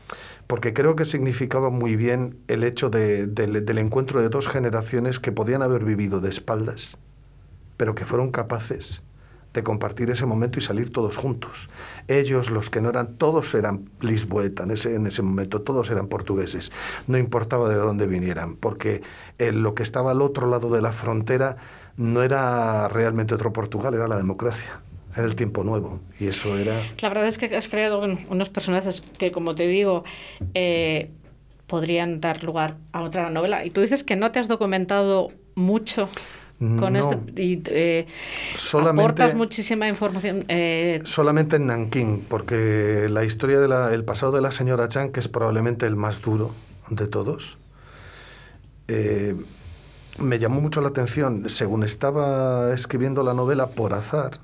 [0.46, 5.18] porque creo que significaba muy bien el hecho de, de, del encuentro de dos generaciones
[5.18, 6.98] que podían haber vivido de espaldas,
[7.82, 9.02] pero que fueron capaces
[9.52, 11.68] de compartir ese momento y salir todos juntos.
[12.06, 16.06] Ellos, los que no eran, todos eran lisboeta en ese, en ese momento, todos eran
[16.06, 16.70] portugueses.
[17.08, 19.02] No importaba de dónde vinieran, porque
[19.40, 21.56] eh, lo que estaba al otro lado de la frontera
[21.96, 24.80] no era realmente otro Portugal, era la democracia.
[25.16, 26.80] Era el tiempo nuevo y eso era...
[27.00, 30.04] La verdad es que has creado unos personajes que, como te digo,
[30.54, 31.10] eh,
[31.66, 33.64] podrían dar lugar a otra novela.
[33.64, 36.08] Y tú dices que no te has documentado mucho
[36.78, 38.06] con no, este y eh,
[38.56, 41.00] solamente, aportas muchísima información eh...
[41.04, 45.28] solamente en Nankín porque la historia del el pasado de la señora Chan que es
[45.28, 46.52] probablemente el más duro
[46.88, 47.58] de todos
[48.88, 49.34] eh,
[50.18, 51.48] me llamó mucho la atención.
[51.48, 54.40] Según estaba escribiendo la novela por azar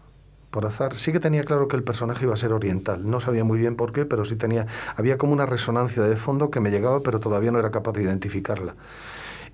[0.50, 3.08] por azar sí que tenía claro que el personaje iba a ser oriental.
[3.08, 4.66] No sabía muy bien por qué pero sí tenía
[4.96, 8.02] había como una resonancia de fondo que me llegaba pero todavía no era capaz de
[8.04, 8.74] identificarla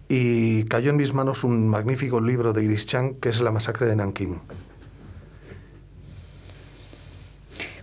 [0.08, 3.86] y cayó en mis manos un magnífico libro de Iris Chang que es La masacre
[3.86, 4.40] de Nankín.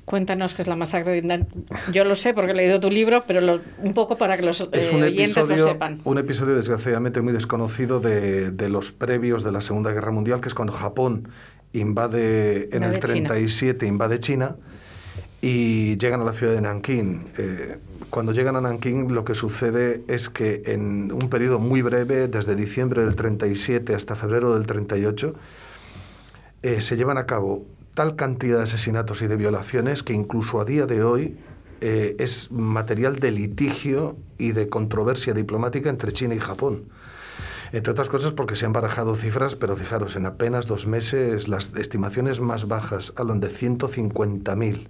[0.06, 1.66] Cuéntanos qué es la masacre de Nankín.
[1.94, 4.68] Yo lo sé porque he leído tu libro, pero lo, un poco para que los
[4.72, 6.02] es eh, un oyentes episodio, lo sepan.
[6.04, 10.50] Un episodio desgraciadamente muy desconocido de, de, los previos de la Segunda Guerra Mundial, que
[10.50, 11.30] es cuando Japón
[11.74, 14.58] invade en Invade el 37, invade China
[15.42, 17.30] y llegan a la ciudad de Nankín.
[17.38, 17.78] Eh,
[18.12, 22.56] cuando llegan a Nankín lo que sucede es que en un periodo muy breve, desde
[22.56, 25.34] diciembre del 37 hasta febrero del 38,
[26.62, 27.66] eh, se llevan a cabo
[27.96, 31.38] tal cantidad de asesinatos y de violaciones que incluso a día de hoy
[31.82, 36.86] eh, es material de litigio y de controversia diplomática entre China y Japón.
[37.72, 41.74] Entre otras cosas porque se han barajado cifras, pero fijaros, en apenas dos meses las
[41.74, 44.90] estimaciones más bajas hablan de 150.000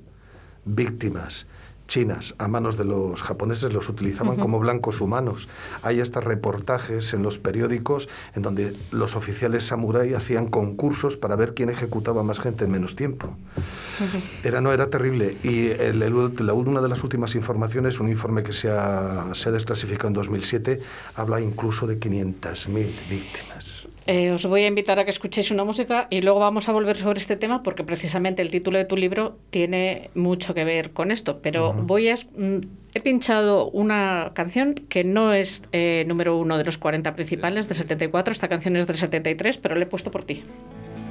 [0.65, 1.45] víctimas
[1.87, 5.49] chinas a manos de los japoneses los utilizaban como blancos humanos.
[5.81, 11.53] Hay hasta reportajes en los periódicos en donde los oficiales samurái hacían concursos para ver
[11.53, 13.35] quién ejecutaba más gente en menos tiempo.
[14.41, 15.35] Era, no, era terrible.
[15.43, 19.49] Y el- el- la, una de las últimas informaciones, un informe que se ha, se
[19.49, 20.79] ha desclasificado en 2007,
[21.15, 23.70] habla incluso de 500.000 víctimas.
[24.07, 26.97] Eh, os voy a invitar a que escuchéis una música y luego vamos a volver
[26.97, 31.11] sobre este tema porque precisamente el título de tu libro tiene mucho que ver con
[31.11, 31.39] esto.
[31.41, 32.61] Pero voy a, mm,
[32.95, 37.75] he pinchado una canción que no es eh, número uno de los 40 principales de
[37.75, 38.31] 74.
[38.31, 40.43] Esta canción es del 73, pero la he puesto por ti.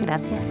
[0.01, 0.47] Gracias.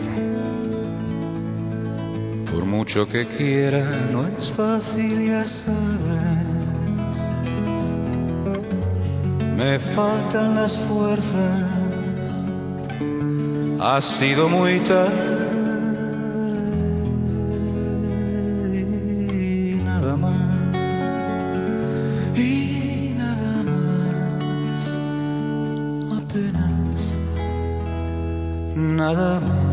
[2.51, 6.49] Por mucho que quiera, no es fácil, ya sabes.
[9.55, 11.78] Me faltan las fuerzas.
[13.81, 15.37] Ha sido muy tarde.
[19.31, 20.33] Y nada más.
[22.35, 24.83] Y nada más.
[26.17, 26.99] Apenas.
[28.75, 29.69] Nada más.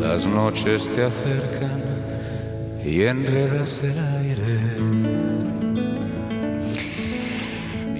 [0.00, 1.82] Las noches te acercan
[2.84, 3.98] y enredas el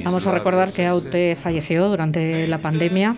[0.04, 3.16] Vamos a recordar que Aute falleció durante la pandemia,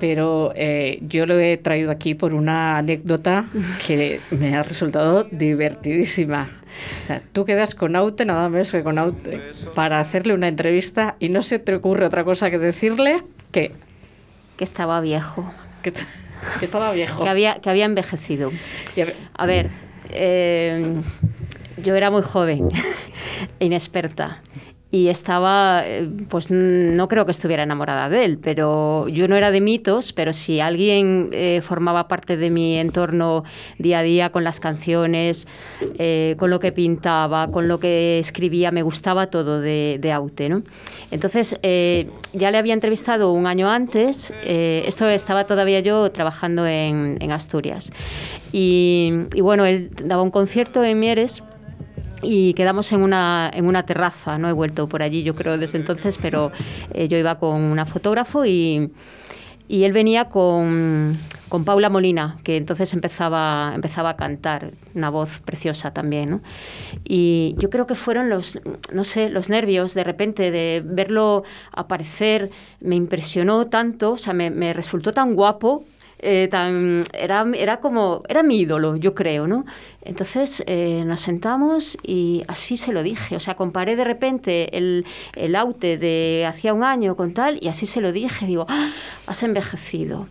[0.00, 3.46] pero eh, yo lo he traído aquí por una anécdota
[3.86, 6.50] que me ha resultado divertidísima.
[7.04, 9.40] O sea, tú quedas con Aute, nada menos que con Aute,
[9.74, 13.22] para hacerle una entrevista y no se te ocurre otra cosa que decirle
[13.52, 13.72] que,
[14.56, 15.52] Que estaba viejo.
[15.82, 17.22] que, que estaba viejo.
[17.22, 18.50] Que había, que había envejecido.
[18.96, 19.70] Y a ver, A ver,
[20.10, 20.96] eh,
[21.82, 22.68] yo era muy joven,
[23.60, 24.42] inexperta.
[24.94, 29.34] Y estaba, eh, pues mm, no creo que estuviera enamorada de él, pero yo no
[29.34, 33.42] era de mitos, pero si alguien eh, formaba parte de mi entorno
[33.76, 35.48] día a día con las canciones,
[35.98, 40.48] eh, con lo que pintaba, con lo que escribía, me gustaba todo de, de Aute,
[40.48, 40.62] ¿no?
[41.10, 41.58] Entonces,
[42.32, 47.90] ya le había entrevistado un año antes, esto estaba todavía yo trabajando en, en Asturias.
[48.52, 51.42] Y, y bueno, él daba un concierto en Mieres
[52.24, 54.38] y quedamos en una, en una terraza.
[54.38, 56.52] No he vuelto por allí, yo creo, desde entonces, pero
[56.92, 58.90] eh, yo iba con una fotógrafo y,
[59.68, 61.18] y él venía con,
[61.48, 66.30] con Paula Molina, que entonces empezaba, empezaba a cantar, una voz preciosa también.
[66.30, 66.40] ¿no?
[67.04, 68.60] Y yo creo que fueron los,
[68.92, 72.50] no sé, los nervios de repente de verlo aparecer,
[72.80, 75.84] me impresionó tanto, o sea, me, me resultó tan guapo
[76.24, 79.64] eh, tan, era, era como, era mi ídolo, yo creo, ¿no?
[80.02, 85.04] Entonces eh, nos sentamos y así se lo dije, o sea, comparé de repente el,
[85.34, 88.90] el aute de hacía un año con tal y así se lo dije, digo, "Ah,
[89.26, 90.26] has envejecido.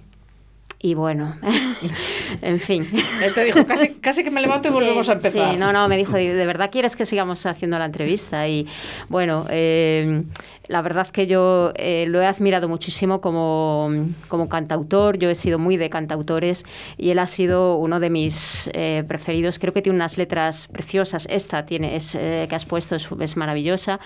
[0.85, 1.37] Y bueno,
[2.41, 2.85] en fin.
[3.23, 5.51] él te dijo, casi, casi que me levanto y volvemos Sí, a empezar.
[5.53, 8.45] Sí, no, no, me dijo, ¿de verdad quieres que sigamos haciendo la entrevista?
[8.49, 8.67] Y
[9.07, 10.23] bueno, eh,
[10.67, 13.91] la verdad que yo eh, lo he admirado muchísimo como,
[14.29, 16.65] como cantautor, yo he sido muy de cantautores
[16.97, 19.59] y él ha sido uno de mis eh, preferidos.
[19.59, 23.35] Creo que tiene unas letras preciosas, esta tiene, es, eh, que has puesto es, es
[23.35, 23.99] maravillosa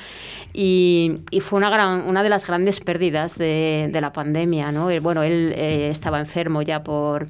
[0.53, 4.72] y, y fue una, gran, una de las grandes pérdidas de, de la pandemia.
[4.72, 4.89] ¿no?
[4.89, 7.28] Eh, Bueno, él eh, estaba enfermo ya por,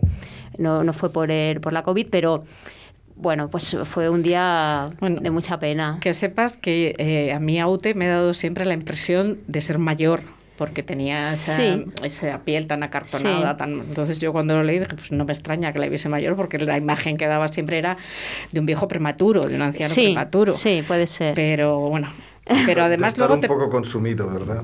[0.58, 2.46] no, no fue por, el- por la COVID, pero
[3.18, 5.98] bueno, pues fue un día Bueno, de mucha pena.
[6.02, 9.80] Que sepas que eh, a mí Aute me ha dado siempre la impresión de ser
[9.80, 10.22] mayor,
[10.58, 11.86] porque tenía esa, Sí.
[12.04, 13.52] esa piel tan acartonada.
[13.52, 13.58] Sí.
[13.58, 16.36] Tan, entonces yo cuando lo leí dije, pues no me extraña que la viese mayor,
[16.36, 17.98] porque la imagen que daba siempre era
[18.52, 20.52] de un viejo prematuro, de un anciano sí, prematuro.
[20.54, 21.36] sí, puede ser.
[21.36, 22.12] Pero bueno,
[22.66, 24.64] pero De además estar luego un te- poco consumido, ¿verdad?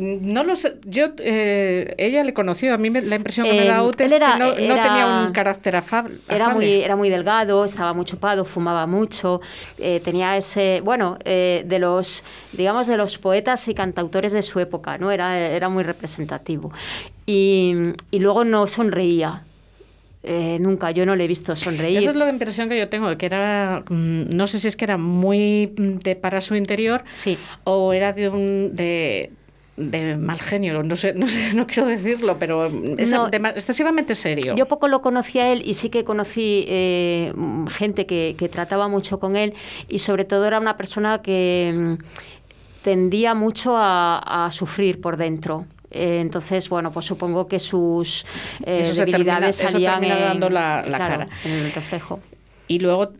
[0.00, 3.66] No lo sé, yo, eh, ella le conoció, a mí me- la impresión que me
[3.66, 6.18] da Aute es él era- que no, tenía un carácter afable.
[6.28, 9.40] Era muy, era muy delgado, estaba muy chupado, fumaba mucho,
[9.78, 14.58] eh, tenía ese, bueno, eh, de los, digamos, de los poetas y cantautores de su
[14.60, 15.10] época, ¿no?
[15.10, 16.72] Era, era muy representativo.
[17.26, 17.74] Y,
[18.10, 19.44] y luego no sonreía.
[20.22, 21.96] eh, nunca, yo no le he visto sonreír.
[21.96, 24.84] Esa es la impresión que yo tengo, que era, mm, no sé si es que
[24.84, 27.38] era muy mm, de para su interior sí.
[27.64, 29.30] o era de un de,
[29.76, 32.66] de mal genio, no sé, no sé, no quiero decirlo, pero
[32.98, 33.28] es No.
[33.28, 34.54] excesivamente serio.
[34.56, 37.32] Yo poco lo conocí a él y sí que conocí eh,
[37.70, 39.54] gente que, que trataba mucho con él
[39.88, 41.94] y sobre todo era una persona que mm,
[42.82, 45.66] tendía mucho a, a sufrir por dentro.
[45.90, 48.24] Eh, entonces, bueno, pues supongo que sus
[48.64, 51.26] eh, Eso se termina- eso salían en- dando la- la claro, cara.
[51.44, 52.20] en el reflejo.
[52.68, 53.10] Y luego,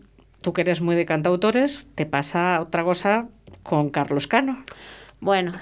[0.40, 3.26] tú que eres muy de cantautores, te pasa otra cosa
[3.64, 4.62] con Carlos Cano.
[5.20, 5.52] Bueno,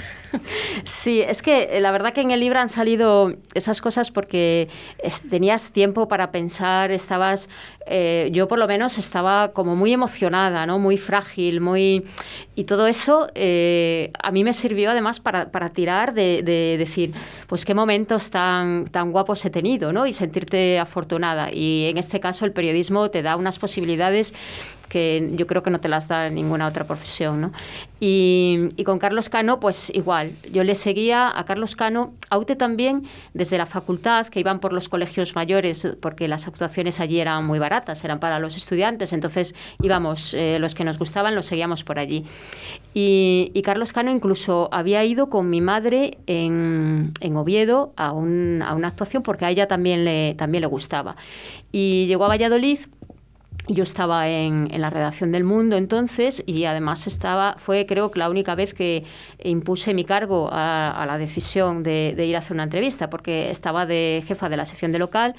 [0.84, 4.68] sí, es que eh, la verdad que en el libro han salido esas cosas porque
[5.30, 7.48] tenías tiempo para pensar, estabas,
[7.88, 10.78] eh, yo por lo menos estaba como muy emocionada, ¿no?
[10.78, 12.04] Muy frágil, muy...
[12.54, 17.12] Y todo eso eh, a mí me sirvió además para, para tirar de, de decir,
[17.46, 20.06] pues qué momentos tan, tan guapos he tenido, ¿no?
[20.06, 21.52] Y sentirte afortunada.
[21.52, 24.34] Y en este caso el periodismo te da unas posibilidades
[24.88, 27.40] que yo creo que no te las da ninguna otra profesión.
[27.40, 27.52] ¿no?
[28.00, 33.06] Y, y con Carlos Cano, pues igual, yo le seguía a Carlos Cano, Aute también,
[33.34, 37.58] desde la facultad, que iban por los colegios mayores, porque las actuaciones allí eran muy
[37.58, 41.98] baratas, eran para los estudiantes, entonces íbamos, eh, los que nos gustaban, los seguíamos por
[41.98, 42.24] allí.
[42.94, 48.62] Y, y Carlos Cano incluso había ido con mi madre en, en Oviedo a, un-
[48.66, 51.16] a una actuación porque a ella también le, también le gustaba.
[51.72, 52.78] Y llegó a Valladolid
[53.68, 58.18] yo estaba en, en la redacción del Mundo entonces y además estaba, fue creo que
[58.18, 59.04] la única vez que
[59.42, 63.50] impuse mi cargo a, a la decisión de, de ir a hacer una entrevista porque
[63.50, 65.34] estaba de jefa de la sección de local,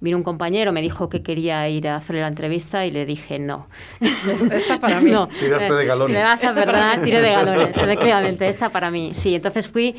[0.00, 3.38] vino un compañero, me dijo que quería ir a hacerle la entrevista y le dije
[3.38, 3.68] no.
[4.00, 5.10] Esta para mí.
[5.10, 6.16] No, Tiraste de galones.
[6.16, 7.04] Me vas a perdonar, mí.
[7.04, 9.10] tiré de galones, efectivamente, esta para mí.
[9.14, 9.96] Sí, entonces fui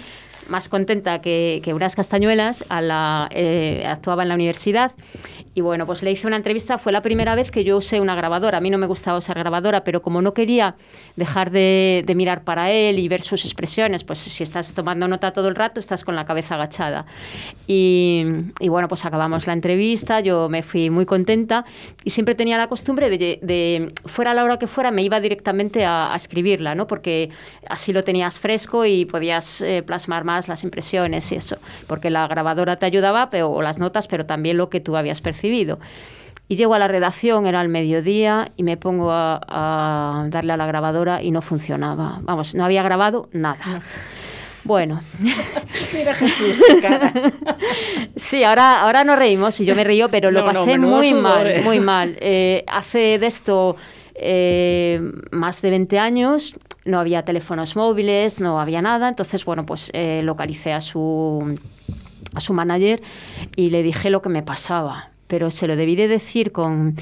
[0.47, 4.91] más contenta que, que unas castañuelas, a la, eh, actuaba en la universidad
[5.55, 8.15] y bueno, pues le hice una entrevista, fue la primera vez que yo usé una
[8.15, 10.75] grabadora, a mí no me gustaba usar grabadora, pero como no quería
[11.15, 15.31] dejar de, de mirar para él y ver sus expresiones, pues si estás tomando nota
[15.31, 17.05] todo el rato, estás con la cabeza agachada.
[17.67, 18.25] Y,
[18.59, 21.65] y bueno, pues acabamos la entrevista, yo me fui muy contenta
[22.03, 25.85] y siempre tenía la costumbre de, de fuera la hora que fuera, me iba directamente
[25.85, 26.87] a, a escribirla, ¿no?
[26.87, 27.29] Porque
[27.69, 31.57] así lo tenías fresco y podías eh, plasmar más las impresiones y eso,
[31.87, 35.21] porque la grabadora te ayudaba, pero, o las notas, pero también lo que tú habías
[35.21, 35.79] percibido.
[36.49, 40.57] Y llego a la redacción, era al mediodía, y me pongo a, a darle a
[40.57, 42.19] la grabadora y no funcionaba.
[42.21, 43.81] Vamos, no había grabado nada.
[44.63, 45.01] Bueno,
[45.93, 47.11] Mira Jesús, qué cara.
[48.15, 51.61] Sí, ahora, ahora nos reímos y yo me río, pero lo No, pasé muy mal,
[51.63, 52.17] muy mal.
[52.21, 53.75] Eh, hace de esto
[54.15, 55.01] eh,
[55.31, 56.55] más de 20 años,
[56.85, 61.57] no había teléfonos móviles, no había nada, entonces, bueno, pues eh, localicé a su,
[62.33, 63.01] a su manager
[63.55, 66.95] y le dije lo que me pasaba, pero se lo debí de decir con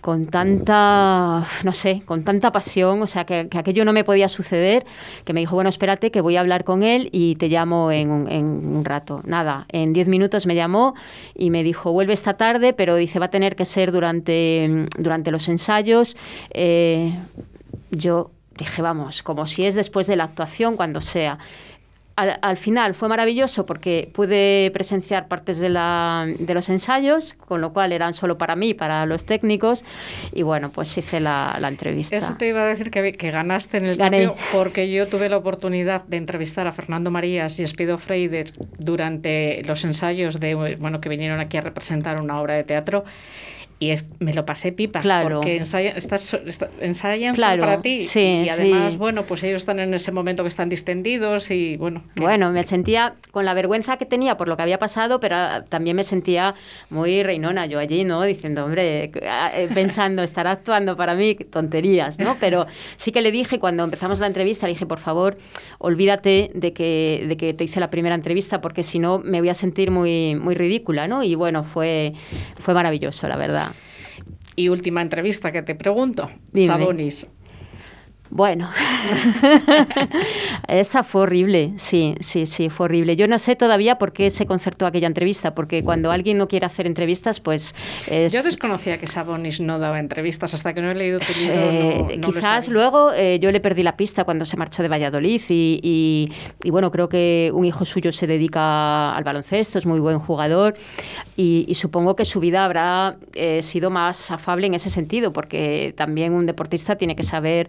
[0.00, 4.28] con tanta, no sé, con tanta pasión, o sea, que, que aquello no me podía
[4.28, 4.86] suceder,
[5.24, 8.10] que me dijo, bueno, espérate, que voy a hablar con él y te llamo en
[8.10, 9.22] un, en un rato.
[9.24, 10.94] Nada, en diez minutos me llamó
[11.34, 15.30] y me dijo, vuelve esta tarde, pero dice, va a tener que ser durante, durante
[15.30, 16.16] los ensayos.
[16.50, 17.18] Eh,
[17.90, 21.38] yo dije, vamos, como si es después de la actuación, cuando sea.
[22.20, 27.60] Al, al, final fue maravilloso porque pude presenciar partes de, la, de, los ensayos, con
[27.60, 29.84] lo cual eran solo para mí, para los técnicos,
[30.32, 32.16] y bueno, pues hice la, la entrevista.
[32.16, 34.24] Eso te iba a decir que, que ganaste en el Gané.
[34.24, 39.62] cambio porque yo tuve la oportunidad de entrevistar a Fernando Marías y Espido Freider durante
[39.64, 43.04] los ensayos de bueno que vinieron aquí a representar una obra de teatro
[43.82, 45.36] y es, me lo pasé pipa claro.
[45.36, 48.02] porque ensayan, estás, está, ensayan claro, para ti.
[48.02, 48.98] sí, y además sí.
[48.98, 52.20] bueno pues ellos están en ese momento que están distendidos y bueno que...
[52.20, 55.96] bueno me sentía con la vergüenza que tenía por lo que había pasado pero también
[55.96, 56.54] me sentía
[56.90, 59.10] muy reinona yo allí no diciendo hombre
[59.72, 62.66] pensando estar actuando para mí tonterías no pero
[62.96, 65.38] sí que le dije cuando empezamos la entrevista le dije por favor
[65.78, 69.48] olvídate de que de que te hice la primera entrevista porque si no me voy
[69.48, 72.12] a sentir muy muy ridícula no y bueno fue
[72.58, 73.69] fue maravilloso la verdad
[74.60, 76.66] y última entrevista que te pregunto, Dime.
[76.66, 77.26] Sabonis.
[78.30, 78.70] Bueno,
[80.68, 83.16] esa fue horrible, sí, sí, sí, fue horrible.
[83.16, 86.64] Yo no sé todavía por qué se concertó aquella entrevista, porque cuando alguien no quiere
[86.64, 87.74] hacer entrevistas, pues
[88.08, 88.32] es...
[88.32, 91.54] Yo desconocía que Sabonis no daba entrevistas hasta que no he leído tu libro.
[91.54, 94.88] Eh, no, no quizás luego eh, yo le perdí la pista cuando se marchó de
[94.88, 99.86] Valladolid y, y, y, bueno, creo que un hijo suyo se dedica al baloncesto, es
[99.86, 100.76] muy buen jugador
[101.36, 105.94] y, y supongo que su vida habrá eh, sido más afable en ese sentido, porque
[105.96, 107.68] también un deportista tiene que saber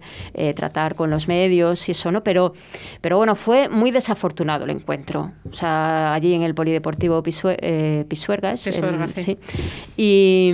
[0.54, 2.22] tratar con los medios y eso, ¿no?
[2.22, 2.54] Pero,
[3.00, 5.32] pero bueno, fue muy desafortunado el encuentro.
[5.50, 9.38] O sea, allí en el Polideportivo eh, Pisuerga, Pisuerga, sí.
[9.96, 10.52] Y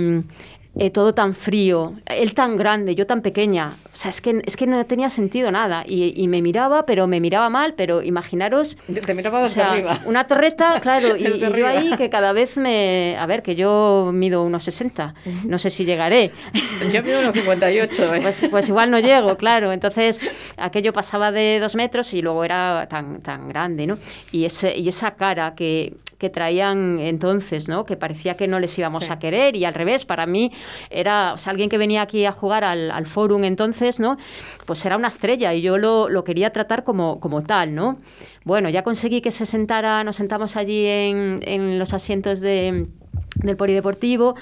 [0.77, 3.73] eh, todo tan frío, él tan grande, yo tan pequeña.
[3.91, 5.83] O sea, es que, es que no tenía sentido nada.
[5.85, 8.77] Y, me miraba, pero me miraba mal, pero imaginaros...
[9.05, 10.01] Te miraba desde arriba.
[10.05, 13.17] Una torreta, claro, y, yo ahí que cada vez me...
[13.19, 15.15] A ver, que yo mido unos 60,
[15.45, 16.31] no sé si llegaré.
[16.93, 18.15] Yo mido unos 58.
[18.15, 18.19] ¿eh?
[18.21, 19.71] Pues, pues, igual no llego, claro.
[19.71, 20.19] Entonces,
[20.57, 23.97] aquello pasaba de dos metros y luego era tan, tan grande, ¿no?
[24.31, 27.85] Y, ese, y esa cara que que traían entonces, ¿no?
[27.85, 30.51] Que parecía que no les íbamos a querer y al revés, para mí
[30.91, 34.17] era, o sea, alguien que venía aquí a jugar al, al forum entonces, ¿no?
[34.65, 37.97] Pues era una estrella y yo lo, lo quería tratar como, como tal, ¿no?
[38.43, 42.87] Bueno, ya conseguí que se sentara, nos sentamos allí en, en los asientos de,
[43.35, 44.35] del polideportivo.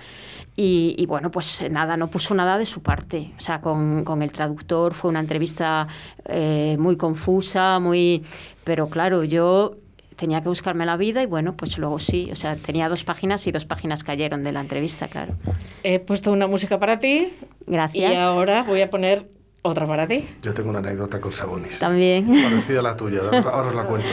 [0.60, 3.32] Y, y, bueno, pues nada, no puso nada de su parte.
[3.38, 5.88] O sea, con, con el traductor fue una entrevista
[6.26, 8.24] eh, muy confusa, muy...
[8.64, 9.76] Pero claro, yo
[10.18, 13.48] tenía que buscarme la vida y bueno, pues luego sí, o sea, tenía dos páginas
[13.48, 15.36] y dos páginas cayeron de la entrevista, claro.
[15.84, 17.34] He puesto una música para ti.
[17.66, 18.12] Gracias.
[18.12, 19.30] Y ahora voy a poner
[19.62, 20.28] otra para ti.
[20.42, 21.80] Yo tengo una anécdota con Sabonis.
[21.80, 22.28] También.
[22.44, 24.08] Parecida a la tuya, ahora os la cuento.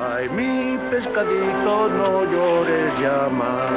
[0.00, 3.68] Ay, mi pescadito, no llores, llama.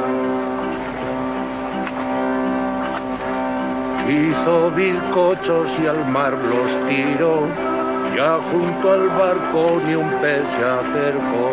[4.09, 7.72] Hizo bizcochos y al mar los tiró
[8.15, 11.51] ya junto al barco ni un pez se acercó.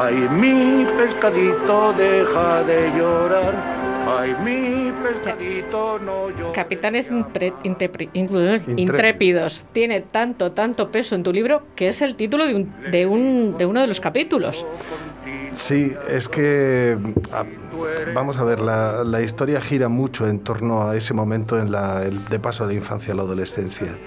[0.00, 3.54] Ay, mi pescadito, deja de llorar.
[4.18, 6.52] Ay, mi pescadito, no llora.
[6.52, 7.10] Capitanes
[8.74, 9.64] intrépidos.
[9.72, 13.54] Tiene tanto, tanto peso en tu libro que es el título de, un, de, un,
[13.56, 14.66] de uno de los capítulos.
[15.54, 16.96] Sí, es que
[18.14, 22.04] vamos a ver, la, la, historia gira mucho en torno a ese momento en la,
[22.04, 23.98] el, de paso de la infancia a la adolescencia.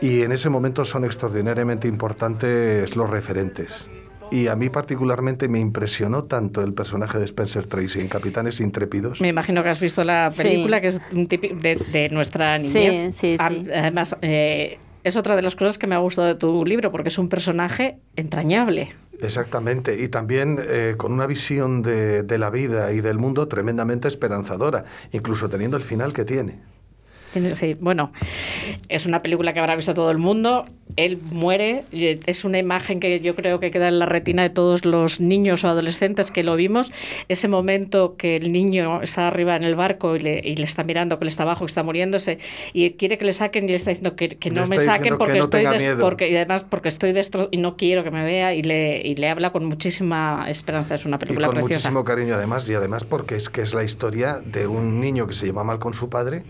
[0.00, 3.88] Y en ese momento son extraordinariamente importantes los referentes.
[4.30, 9.20] Y a mí particularmente me impresionó tanto el personaje de Spencer Tracy en Capitanes Intrépidos.
[9.20, 13.14] Me imagino que has visto la película, que es un de, de, nuestra niñez.
[13.14, 13.70] Sí, sí, sí.
[13.72, 17.10] Además, eh, es otra de las cosas que me ha gustado de tu libro, porque
[17.10, 18.94] es un personaje entrañable.
[19.20, 24.08] Exactamente, y también eh, con una visión de, de la vida y del mundo tremendamente
[24.08, 26.73] esperanzadora, incluso teniendo el final que tiene.
[27.54, 28.12] Sí, bueno,
[28.88, 30.66] es una película que habrá visto todo el mundo.
[30.96, 34.84] Él muere, es una imagen que yo creo que queda en la retina de todos
[34.84, 36.92] los niños o adolescentes que lo vimos.
[37.28, 40.84] Ese momento que el niño está arriba en el barco y le, y le está
[40.84, 42.38] mirando que él está abajo, que está muriéndose
[42.72, 45.38] y quiere que le saquen y le está diciendo que, que no me saquen porque
[45.38, 45.64] estoy
[46.00, 49.16] porque y además porque estoy destro y no quiero que me vea y le, y
[49.16, 50.94] le habla con muchísima esperanza.
[50.94, 51.88] Es una película y con preciosa.
[51.90, 55.32] muchísimo cariño además y además porque es que es la historia de un niño que
[55.32, 56.44] se lleva mal con su padre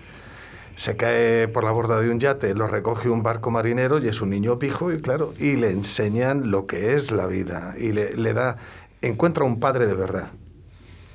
[0.77, 4.20] se cae por la borda de un yate, lo recoge un barco marinero y es
[4.20, 7.75] un niño pijo y claro, y le enseñan lo que es la vida.
[7.79, 8.57] Y le, le da,
[9.03, 10.31] encuentra un padre de verdad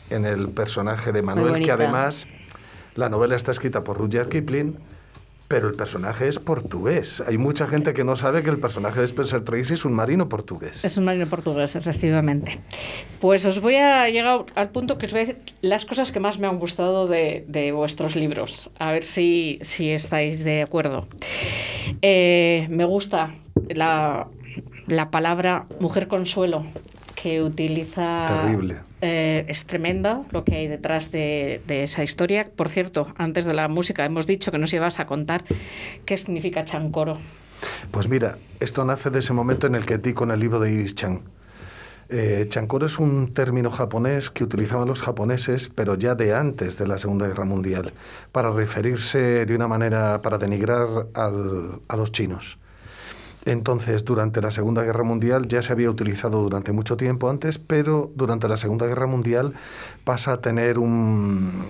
[0.10, 2.28] en el personaje de Manuel, que además
[2.96, 4.78] la novela está escrita por Rudyard Kipling
[5.50, 7.24] pero el personaje es portugués.
[7.28, 10.30] Hay mucha gente que no sabe que el personaje de Spencer Tracy es un marino
[10.30, 10.86] portugués.
[10.86, 12.60] Es un marino portugués, efectivamente.
[13.20, 16.20] Pues os voy a llegar al punto que os voy a decir las cosas que
[16.20, 18.70] más me han gustado de, de vuestros libros.
[18.78, 21.08] A ver si, si estáis de acuerdo.
[22.04, 23.34] Eh, me gusta
[23.70, 24.28] la,
[24.86, 26.64] la palabra mujer consuelo
[27.22, 28.26] que utiliza...
[28.28, 28.78] Terrible.
[29.02, 32.50] Eh, es tremenda lo que hay detrás de, de, esa historia.
[32.54, 35.44] Por cierto, antes de la música hemos dicho que nos ibas a contar
[36.06, 37.18] qué significa chancoro.
[37.92, 40.72] Pues mira, esto nace de ese momento en el que di con el libro de
[40.72, 41.22] Iris Chan.
[42.10, 46.88] Eh, chancoro es un término japonés que utilizaban los japoneses, pero ya de antes de
[46.88, 47.94] la Segunda Guerra Mundial,
[48.32, 52.58] para referirse de una manera, para denigrar al, a los chinos.
[53.50, 58.12] Entonces, durante la Segunda Guerra Mundial ya se había utilizado durante mucho tiempo antes, pero
[58.14, 59.56] durante la Segunda Guerra Mundial
[60.04, 61.66] pasa a tener un,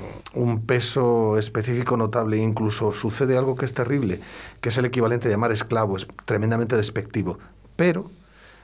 [0.67, 2.35] peso específico notable.
[2.35, 4.19] Incluso sucede algo que es terrible,
[4.59, 7.39] que es el equivalente a llamar esclavo, es tremendamente despectivo.
[7.77, 8.11] Pero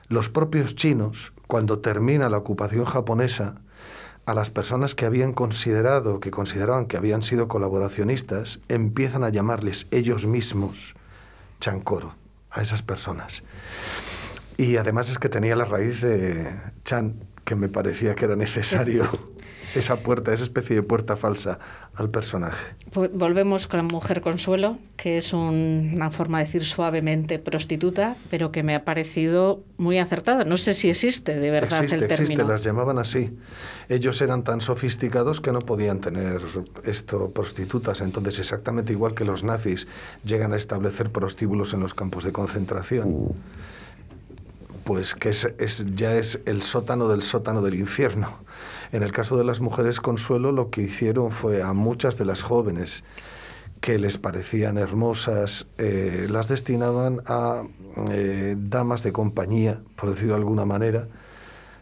[0.09, 3.55] los propios chinos, cuando termina la ocupación japonesa,
[4.25, 9.87] a las personas que habían considerado, que consideraban que habían sido colaboracionistas, empiezan a llamarles
[9.91, 10.95] ellos mismos
[11.61, 12.24] chancoro
[12.55, 13.43] a esas personas.
[14.57, 16.51] Y además es que tenía la raíz de
[16.83, 19.07] Chan, que me parecía que era necesario.
[19.75, 21.59] esa puerta, esa especie de puerta falsa
[21.95, 22.75] al personaje.
[22.93, 28.63] Volvemos con la mujer consuelo, que es una forma de decir suavemente prostituta, pero que
[28.63, 30.43] me ha parecido muy acertada.
[30.43, 32.23] No sé si existe de verdad existe, el término.
[32.23, 33.37] Existe, las llamaban así.
[33.89, 36.41] Ellos eran tan sofisticados que no podían tener
[36.83, 38.01] esto prostitutas.
[38.01, 39.87] Entonces, exactamente igual que los nazis
[40.23, 43.35] llegan a establecer prostíbulos en los campos de concentración
[44.85, 45.47] pues que es,
[45.95, 48.44] ya es el sótano del sótano del infierno.
[48.91, 52.43] En el caso de las mujeres consuelo, lo que hicieron fue a muchas de las
[52.43, 53.03] jóvenes
[53.81, 57.63] que les parecían hermosas, eh, las destinaban a
[58.09, 61.07] eh, damas de compañía, por decirlo de alguna manera,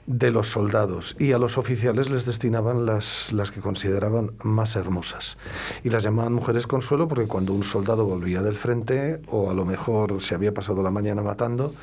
[0.05, 5.37] de los soldados y a los oficiales les destinaban las, las que consideraban más hermosas.
[5.83, 9.65] Y las llamaban mujeres consuelo porque cuando un soldado volvía del frente o a lo
[9.65, 11.73] mejor se había pasado la mañana matando,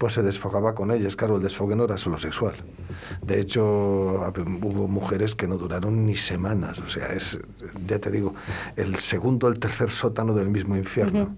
[0.00, 1.14] pues se desfogaba con ellas.
[1.14, 2.54] Claro, el desfogue no era solo sexual.
[3.20, 6.78] De hecho, hubo mujeres que no duraron ni semanas.
[6.78, 7.38] O sea, es,
[7.86, 8.34] ya te digo,
[8.76, 11.36] el segundo, el tercer sótano del mismo infierno.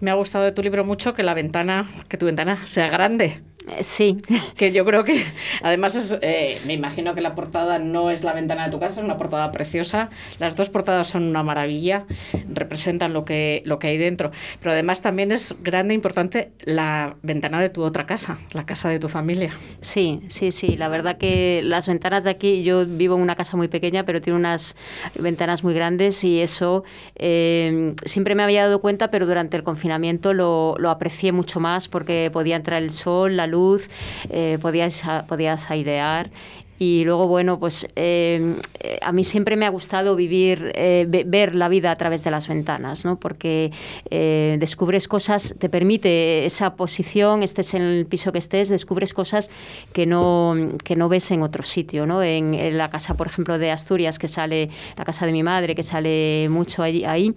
[0.00, 3.42] Me ha gustado de tu libro mucho que la ventana, que tu ventana sea grande.
[3.68, 4.18] Eh, sí.
[4.56, 5.20] Que yo creo que,
[5.62, 9.00] además, es, eh, me imagino que la portada no es la ventana de tu casa,
[9.00, 10.10] es una portada preciosa.
[10.38, 12.04] Las dos portadas son una maravilla,
[12.52, 14.30] representan lo que, lo que hay dentro.
[14.60, 18.88] Pero además también es grande e importante la ventana de tu otra casa, la casa
[18.88, 19.54] de tu familia.
[19.80, 20.76] Sí, sí, sí.
[20.76, 24.20] La verdad que las ventanas de aquí, yo vivo en una casa muy pequeña, pero
[24.20, 24.76] tiene unas
[25.18, 26.84] ventanas muy grandes y eso
[27.16, 31.88] eh, siempre me había dado cuenta, pero durante el confinamiento lo, lo aprecié mucho más
[31.88, 33.88] porque podía entrar el sol, la luz luz,
[34.30, 36.30] eh, podías, podías airear
[36.78, 38.56] y luego, bueno, pues eh,
[39.00, 42.48] a mí siempre me ha gustado vivir, eh, ver la vida a través de las
[42.48, 43.16] ventanas, ¿no?
[43.16, 43.70] Porque
[44.10, 49.50] eh, descubres cosas, te permite esa posición, estés en el piso que estés, descubres cosas
[49.92, 52.22] que no, que no ves en otro sitio, ¿no?
[52.22, 55.82] En, la casa, por ejemplo, de Asturias, que sale, la casa de mi madre, que
[55.82, 57.34] sale mucho ahí, ahí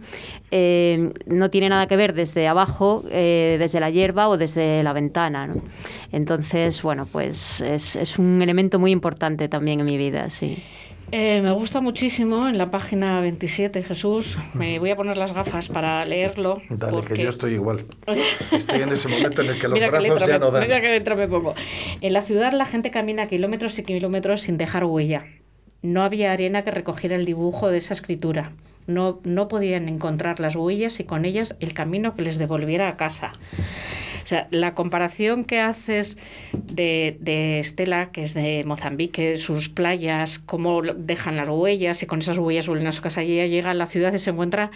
[1.27, 5.55] no tiene nada que ver desde abajo, desde la hierba o desde la ventana, ¿no?
[6.11, 10.57] Entonces, bueno, pues es, es un elemento muy importante también en mi vida, sí.
[11.11, 14.37] Eh, me gusta muchísimo en la página 27, Jesús.
[14.53, 16.61] Me voy a poner las gafas para leerlo.
[16.69, 17.85] Dale, que yo estoy igual.
[18.51, 20.63] Estoy en ese momento en el que los brazos ya no dan.
[20.63, 21.55] Mira que letra me pongo.
[22.01, 25.25] En la ciudad la gente camina kilómetros y kilómetros sin dejar huella.
[25.81, 28.51] No había arena que recogiera el dibujo de esa escritura.
[28.85, 32.97] No, no podían encontrar las huellas y con ellas el camino que les devolviera a
[32.97, 33.31] casa.
[34.27, 36.17] O sea, la comparación que haces
[36.51, 42.19] de, de Estela, que es de Mozambique, sus playas, cómo dejan las huellas y con
[42.19, 44.69] esas huellas vuelven a su casa y ella llega a la ciudad y se encuentra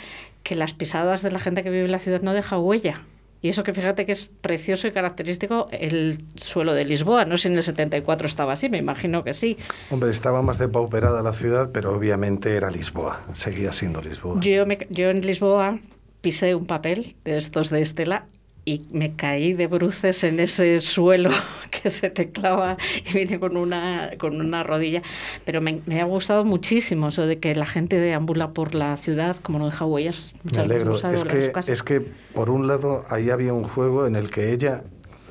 [0.43, 3.01] que las pisadas de la gente que vive en la ciudad no deja huella.
[3.41, 7.25] Y eso que fíjate que es precioso y característico el suelo de Lisboa.
[7.25, 9.57] No sé si en el 74 estaba así, me imagino que sí.
[9.89, 14.39] Hombre, estaba más depauperada la ciudad, pero obviamente era Lisboa, seguía siendo Lisboa.
[14.39, 15.77] Yo, me, yo en Lisboa
[16.21, 18.27] pisé un papel de estos de Estela
[18.63, 21.31] y me caí de bruces en ese suelo
[21.71, 25.01] que se te clava y vine con una, con una rodilla.
[25.45, 29.59] Pero me, ha gustado muchísimo eso de que la gente deambula por la ciudad como
[29.59, 30.33] no deja huellas.
[30.43, 30.93] me alegro.
[30.93, 32.01] Es que, es que,
[32.33, 34.83] por un lado, ahí había un juego en el que ella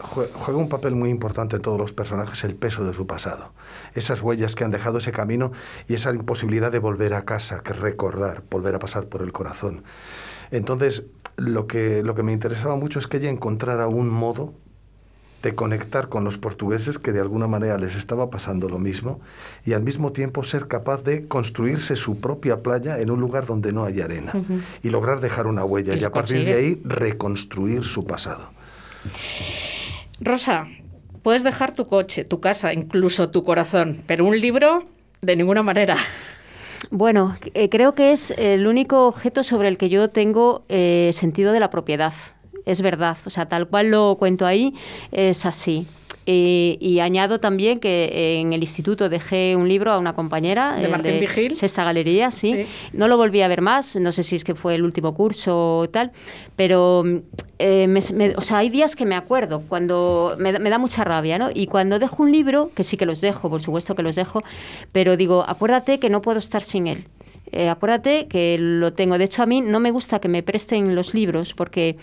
[0.02, 3.52] juega un papel muy importante en todos los personajes, el peso de su pasado.
[3.94, 5.52] Esas huellas que han dejado ese camino
[5.88, 9.84] y esa imposibilidad de volver a casa, que recordar, volver a pasar por el corazón.
[10.50, 11.04] Entonces,
[11.40, 14.52] lo que, lo que me interesaba mucho es que ella encontrara un modo
[15.42, 19.20] de conectar con los portugueses que de alguna manera les estaba pasando lo mismo
[19.64, 23.72] y al mismo tiempo ser capaz de construirse su propia playa en un lugar donde
[23.72, 24.32] no hay arena
[24.82, 28.50] y lograr dejar una huella y, a partir de ahí reconstruir su pasado.
[30.20, 30.66] Rosa,
[31.22, 34.84] puedes dejar tu coche, tu casa, incluso tu corazón, pero un libro
[35.22, 35.96] de ninguna manera.
[36.90, 41.52] Bueno, eh, creo que es el único objeto sobre el que yo tengo eh, sentido
[41.52, 42.14] de la propiedad.
[42.64, 44.74] Es verdad, o sea, tal cual lo cuento ahí,
[45.12, 45.86] es así.
[46.26, 50.76] Y añado también que en el instituto dejé un libro a una compañera.
[50.76, 51.56] ¿De Martín de Vigil?
[51.56, 52.66] Sexta Galería, sí.
[52.92, 55.78] No lo volví a ver más, no sé si es que fue el último curso
[55.78, 56.12] o tal,
[56.56, 57.04] pero
[57.58, 61.50] eh, o sea, hay días que me acuerdo, cuando me, da mucha rabia, ¿no?
[61.52, 64.42] Y cuando dejo un libro, que sí que los dejo, por supuesto que los dejo,
[64.92, 67.04] pero digo, acuérdate que no puedo estar sin él.
[67.52, 69.18] Eh, acuérdate que lo tengo.
[69.18, 71.96] De hecho, a mí no me gusta que me presten los libros porque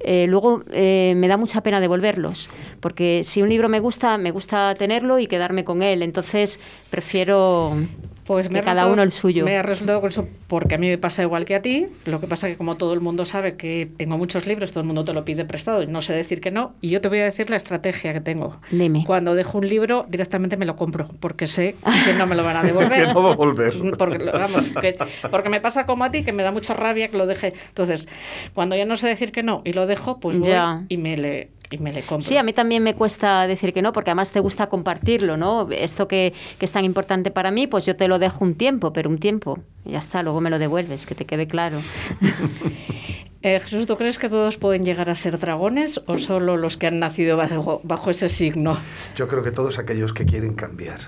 [0.00, 2.48] eh, luego me da mucha pena devolverlos.
[2.80, 6.02] Porque si un libro me gusta, me gusta tenerlo y quedarme con él.
[6.02, 7.76] Entonces, prefiero
[8.24, 9.44] Pues me que cada uno el suyo.
[9.44, 11.86] Me he resultado con eso porque a mí me pasa igual que a ti.
[12.06, 14.86] Lo que pasa que como todo el mundo sabe que tengo muchos libros, todo el
[14.86, 16.72] mundo te lo pide prestado y no sé decir que no.
[16.80, 18.56] Y yo te voy a decir la estrategia que tengo.
[18.70, 19.04] Dime.
[19.06, 21.74] Cuando dejo un libro, directamente me lo compro porque sé
[22.06, 23.08] que no me lo van a devolver.
[23.08, 23.74] que no va a volver.
[23.98, 24.94] Porque, vamos, que-
[25.30, 27.52] porque me pasa como a ti, que me da mucha rabia que lo deje.
[27.68, 28.08] Entonces,
[28.54, 30.82] cuando ya no sé decir que no y lo dejo, pues voy Ya.
[30.88, 32.26] y me le y me le compro.
[32.26, 35.68] Sí, a mí también me cuesta decir que no, porque además te gusta compartirlo, ¿no?
[35.70, 38.92] Esto que, que es tan importante para mí, pues yo te lo dejo un tiempo,
[38.92, 39.58] pero un tiempo.
[39.84, 41.78] Y ya está, luego me lo devuelves, que te quede claro.
[43.46, 46.86] Eh, Jesús, ¿tú crees que todos pueden llegar a ser dragones o solo los que
[46.86, 48.78] han nacido bajo, bajo ese signo?
[49.16, 51.00] Yo creo que todos aquellos que quieren cambiar,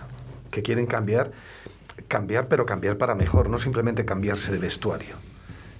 [0.50, 1.32] que quieren cambiar,
[2.08, 5.16] cambiar, pero cambiar para mejor, no simplemente cambiarse de vestuario,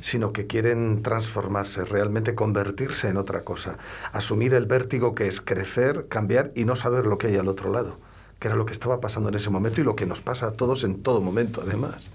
[0.01, 3.79] sino que quieren transformarse, realmente convertirse en otra cosa,
[4.13, 7.73] asumir el vértigo que es crecer, cambiar y no saber lo que hay al otro
[7.73, 7.99] lado,
[8.39, 10.53] que era lo que estaba pasando en ese momento y lo que nos pasa a
[10.53, 12.11] todos en todo momento, además.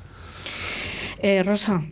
[1.23, 1.84] Eh, Rosa,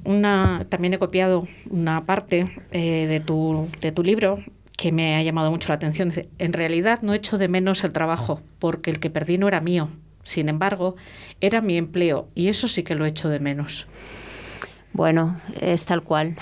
[0.70, 4.40] también he copiado una parte eh, de, tu, de tu libro
[4.76, 6.10] que me ha llamado mucho la atención.
[6.10, 9.62] Dice, en realidad no echo de menos el trabajo, porque el que perdí no era
[9.62, 9.90] mío.
[10.24, 10.96] Sin embargo,
[11.42, 13.88] era mi empleo y eso sí que lo echo de menos.
[14.92, 16.36] Bueno, es tal cual.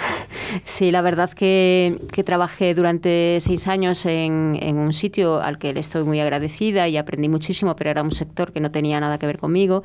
[0.63, 5.73] Sí, la verdad que, que trabajé durante seis años en, en un sitio al que
[5.73, 9.17] le estoy muy agradecida y aprendí muchísimo, pero era un sector que no tenía nada
[9.17, 9.83] que ver conmigo.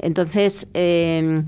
[0.00, 1.44] Entonces, eh,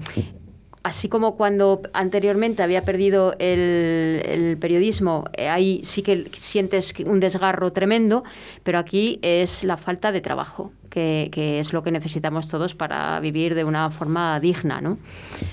[0.82, 7.20] así como cuando anteriormente había perdido el, el periodismo, eh, ahí sí que sientes un
[7.20, 8.24] desgarro tremendo,
[8.62, 13.18] pero aquí es la falta de trabajo, que, que es lo que necesitamos todos para
[13.20, 14.98] vivir de una forma digna, ¿no?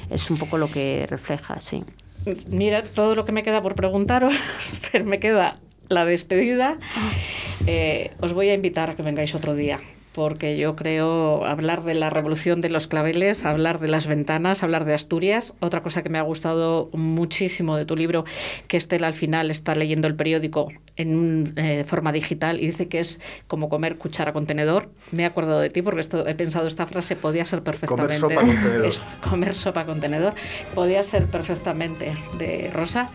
[0.10, 1.84] Es un poco lo que refleja, sí.
[2.48, 4.34] Mira, todo lo que me queda por preguntaros,
[4.92, 5.58] pero me queda
[5.88, 6.78] la despedida.
[7.66, 9.80] Eh, os voy a invitar a que vengáis otro día,
[10.14, 14.86] porque yo creo hablar de la revolución de los claveles, hablar de las ventanas, hablar
[14.86, 15.54] de Asturias.
[15.60, 18.26] Otra cosa que me ha gustado muchísimo de tu libro,
[18.68, 23.00] que Estela al final está leyendo el periódico en eh, forma digital y dice que
[23.00, 24.90] es como comer cuchara con tenedor.
[25.12, 28.36] Me he acordado de ti porque esto, he pensado esta frase podía ser perfectamente sopa
[28.36, 28.86] con tenedor.
[28.88, 29.00] es
[29.30, 30.34] comer sopa con tenedor.
[30.74, 33.10] Podía ser perfectamente de Rosa.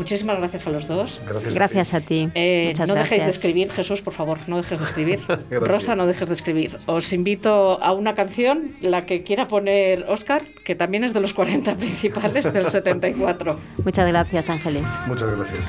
[0.00, 1.20] Muchísimas gracias a los dos.
[1.28, 1.54] Gracias.
[1.54, 2.28] Gracias a ti.
[2.34, 3.36] Eh, Muchas no dejéis de gracias.
[3.36, 5.20] escribir, Jesús, por favor, no dejes de escribir.
[5.28, 5.60] Gracias.
[5.68, 6.76] Rosa, no dejes de escribir.
[6.86, 11.34] Os invito a una canción, la que quiera poner Oscar, que también es de los
[11.34, 13.60] 40 principales del 74.
[13.84, 14.82] Muchas gracias, Ángeles.
[15.06, 15.64] Muchas gracias.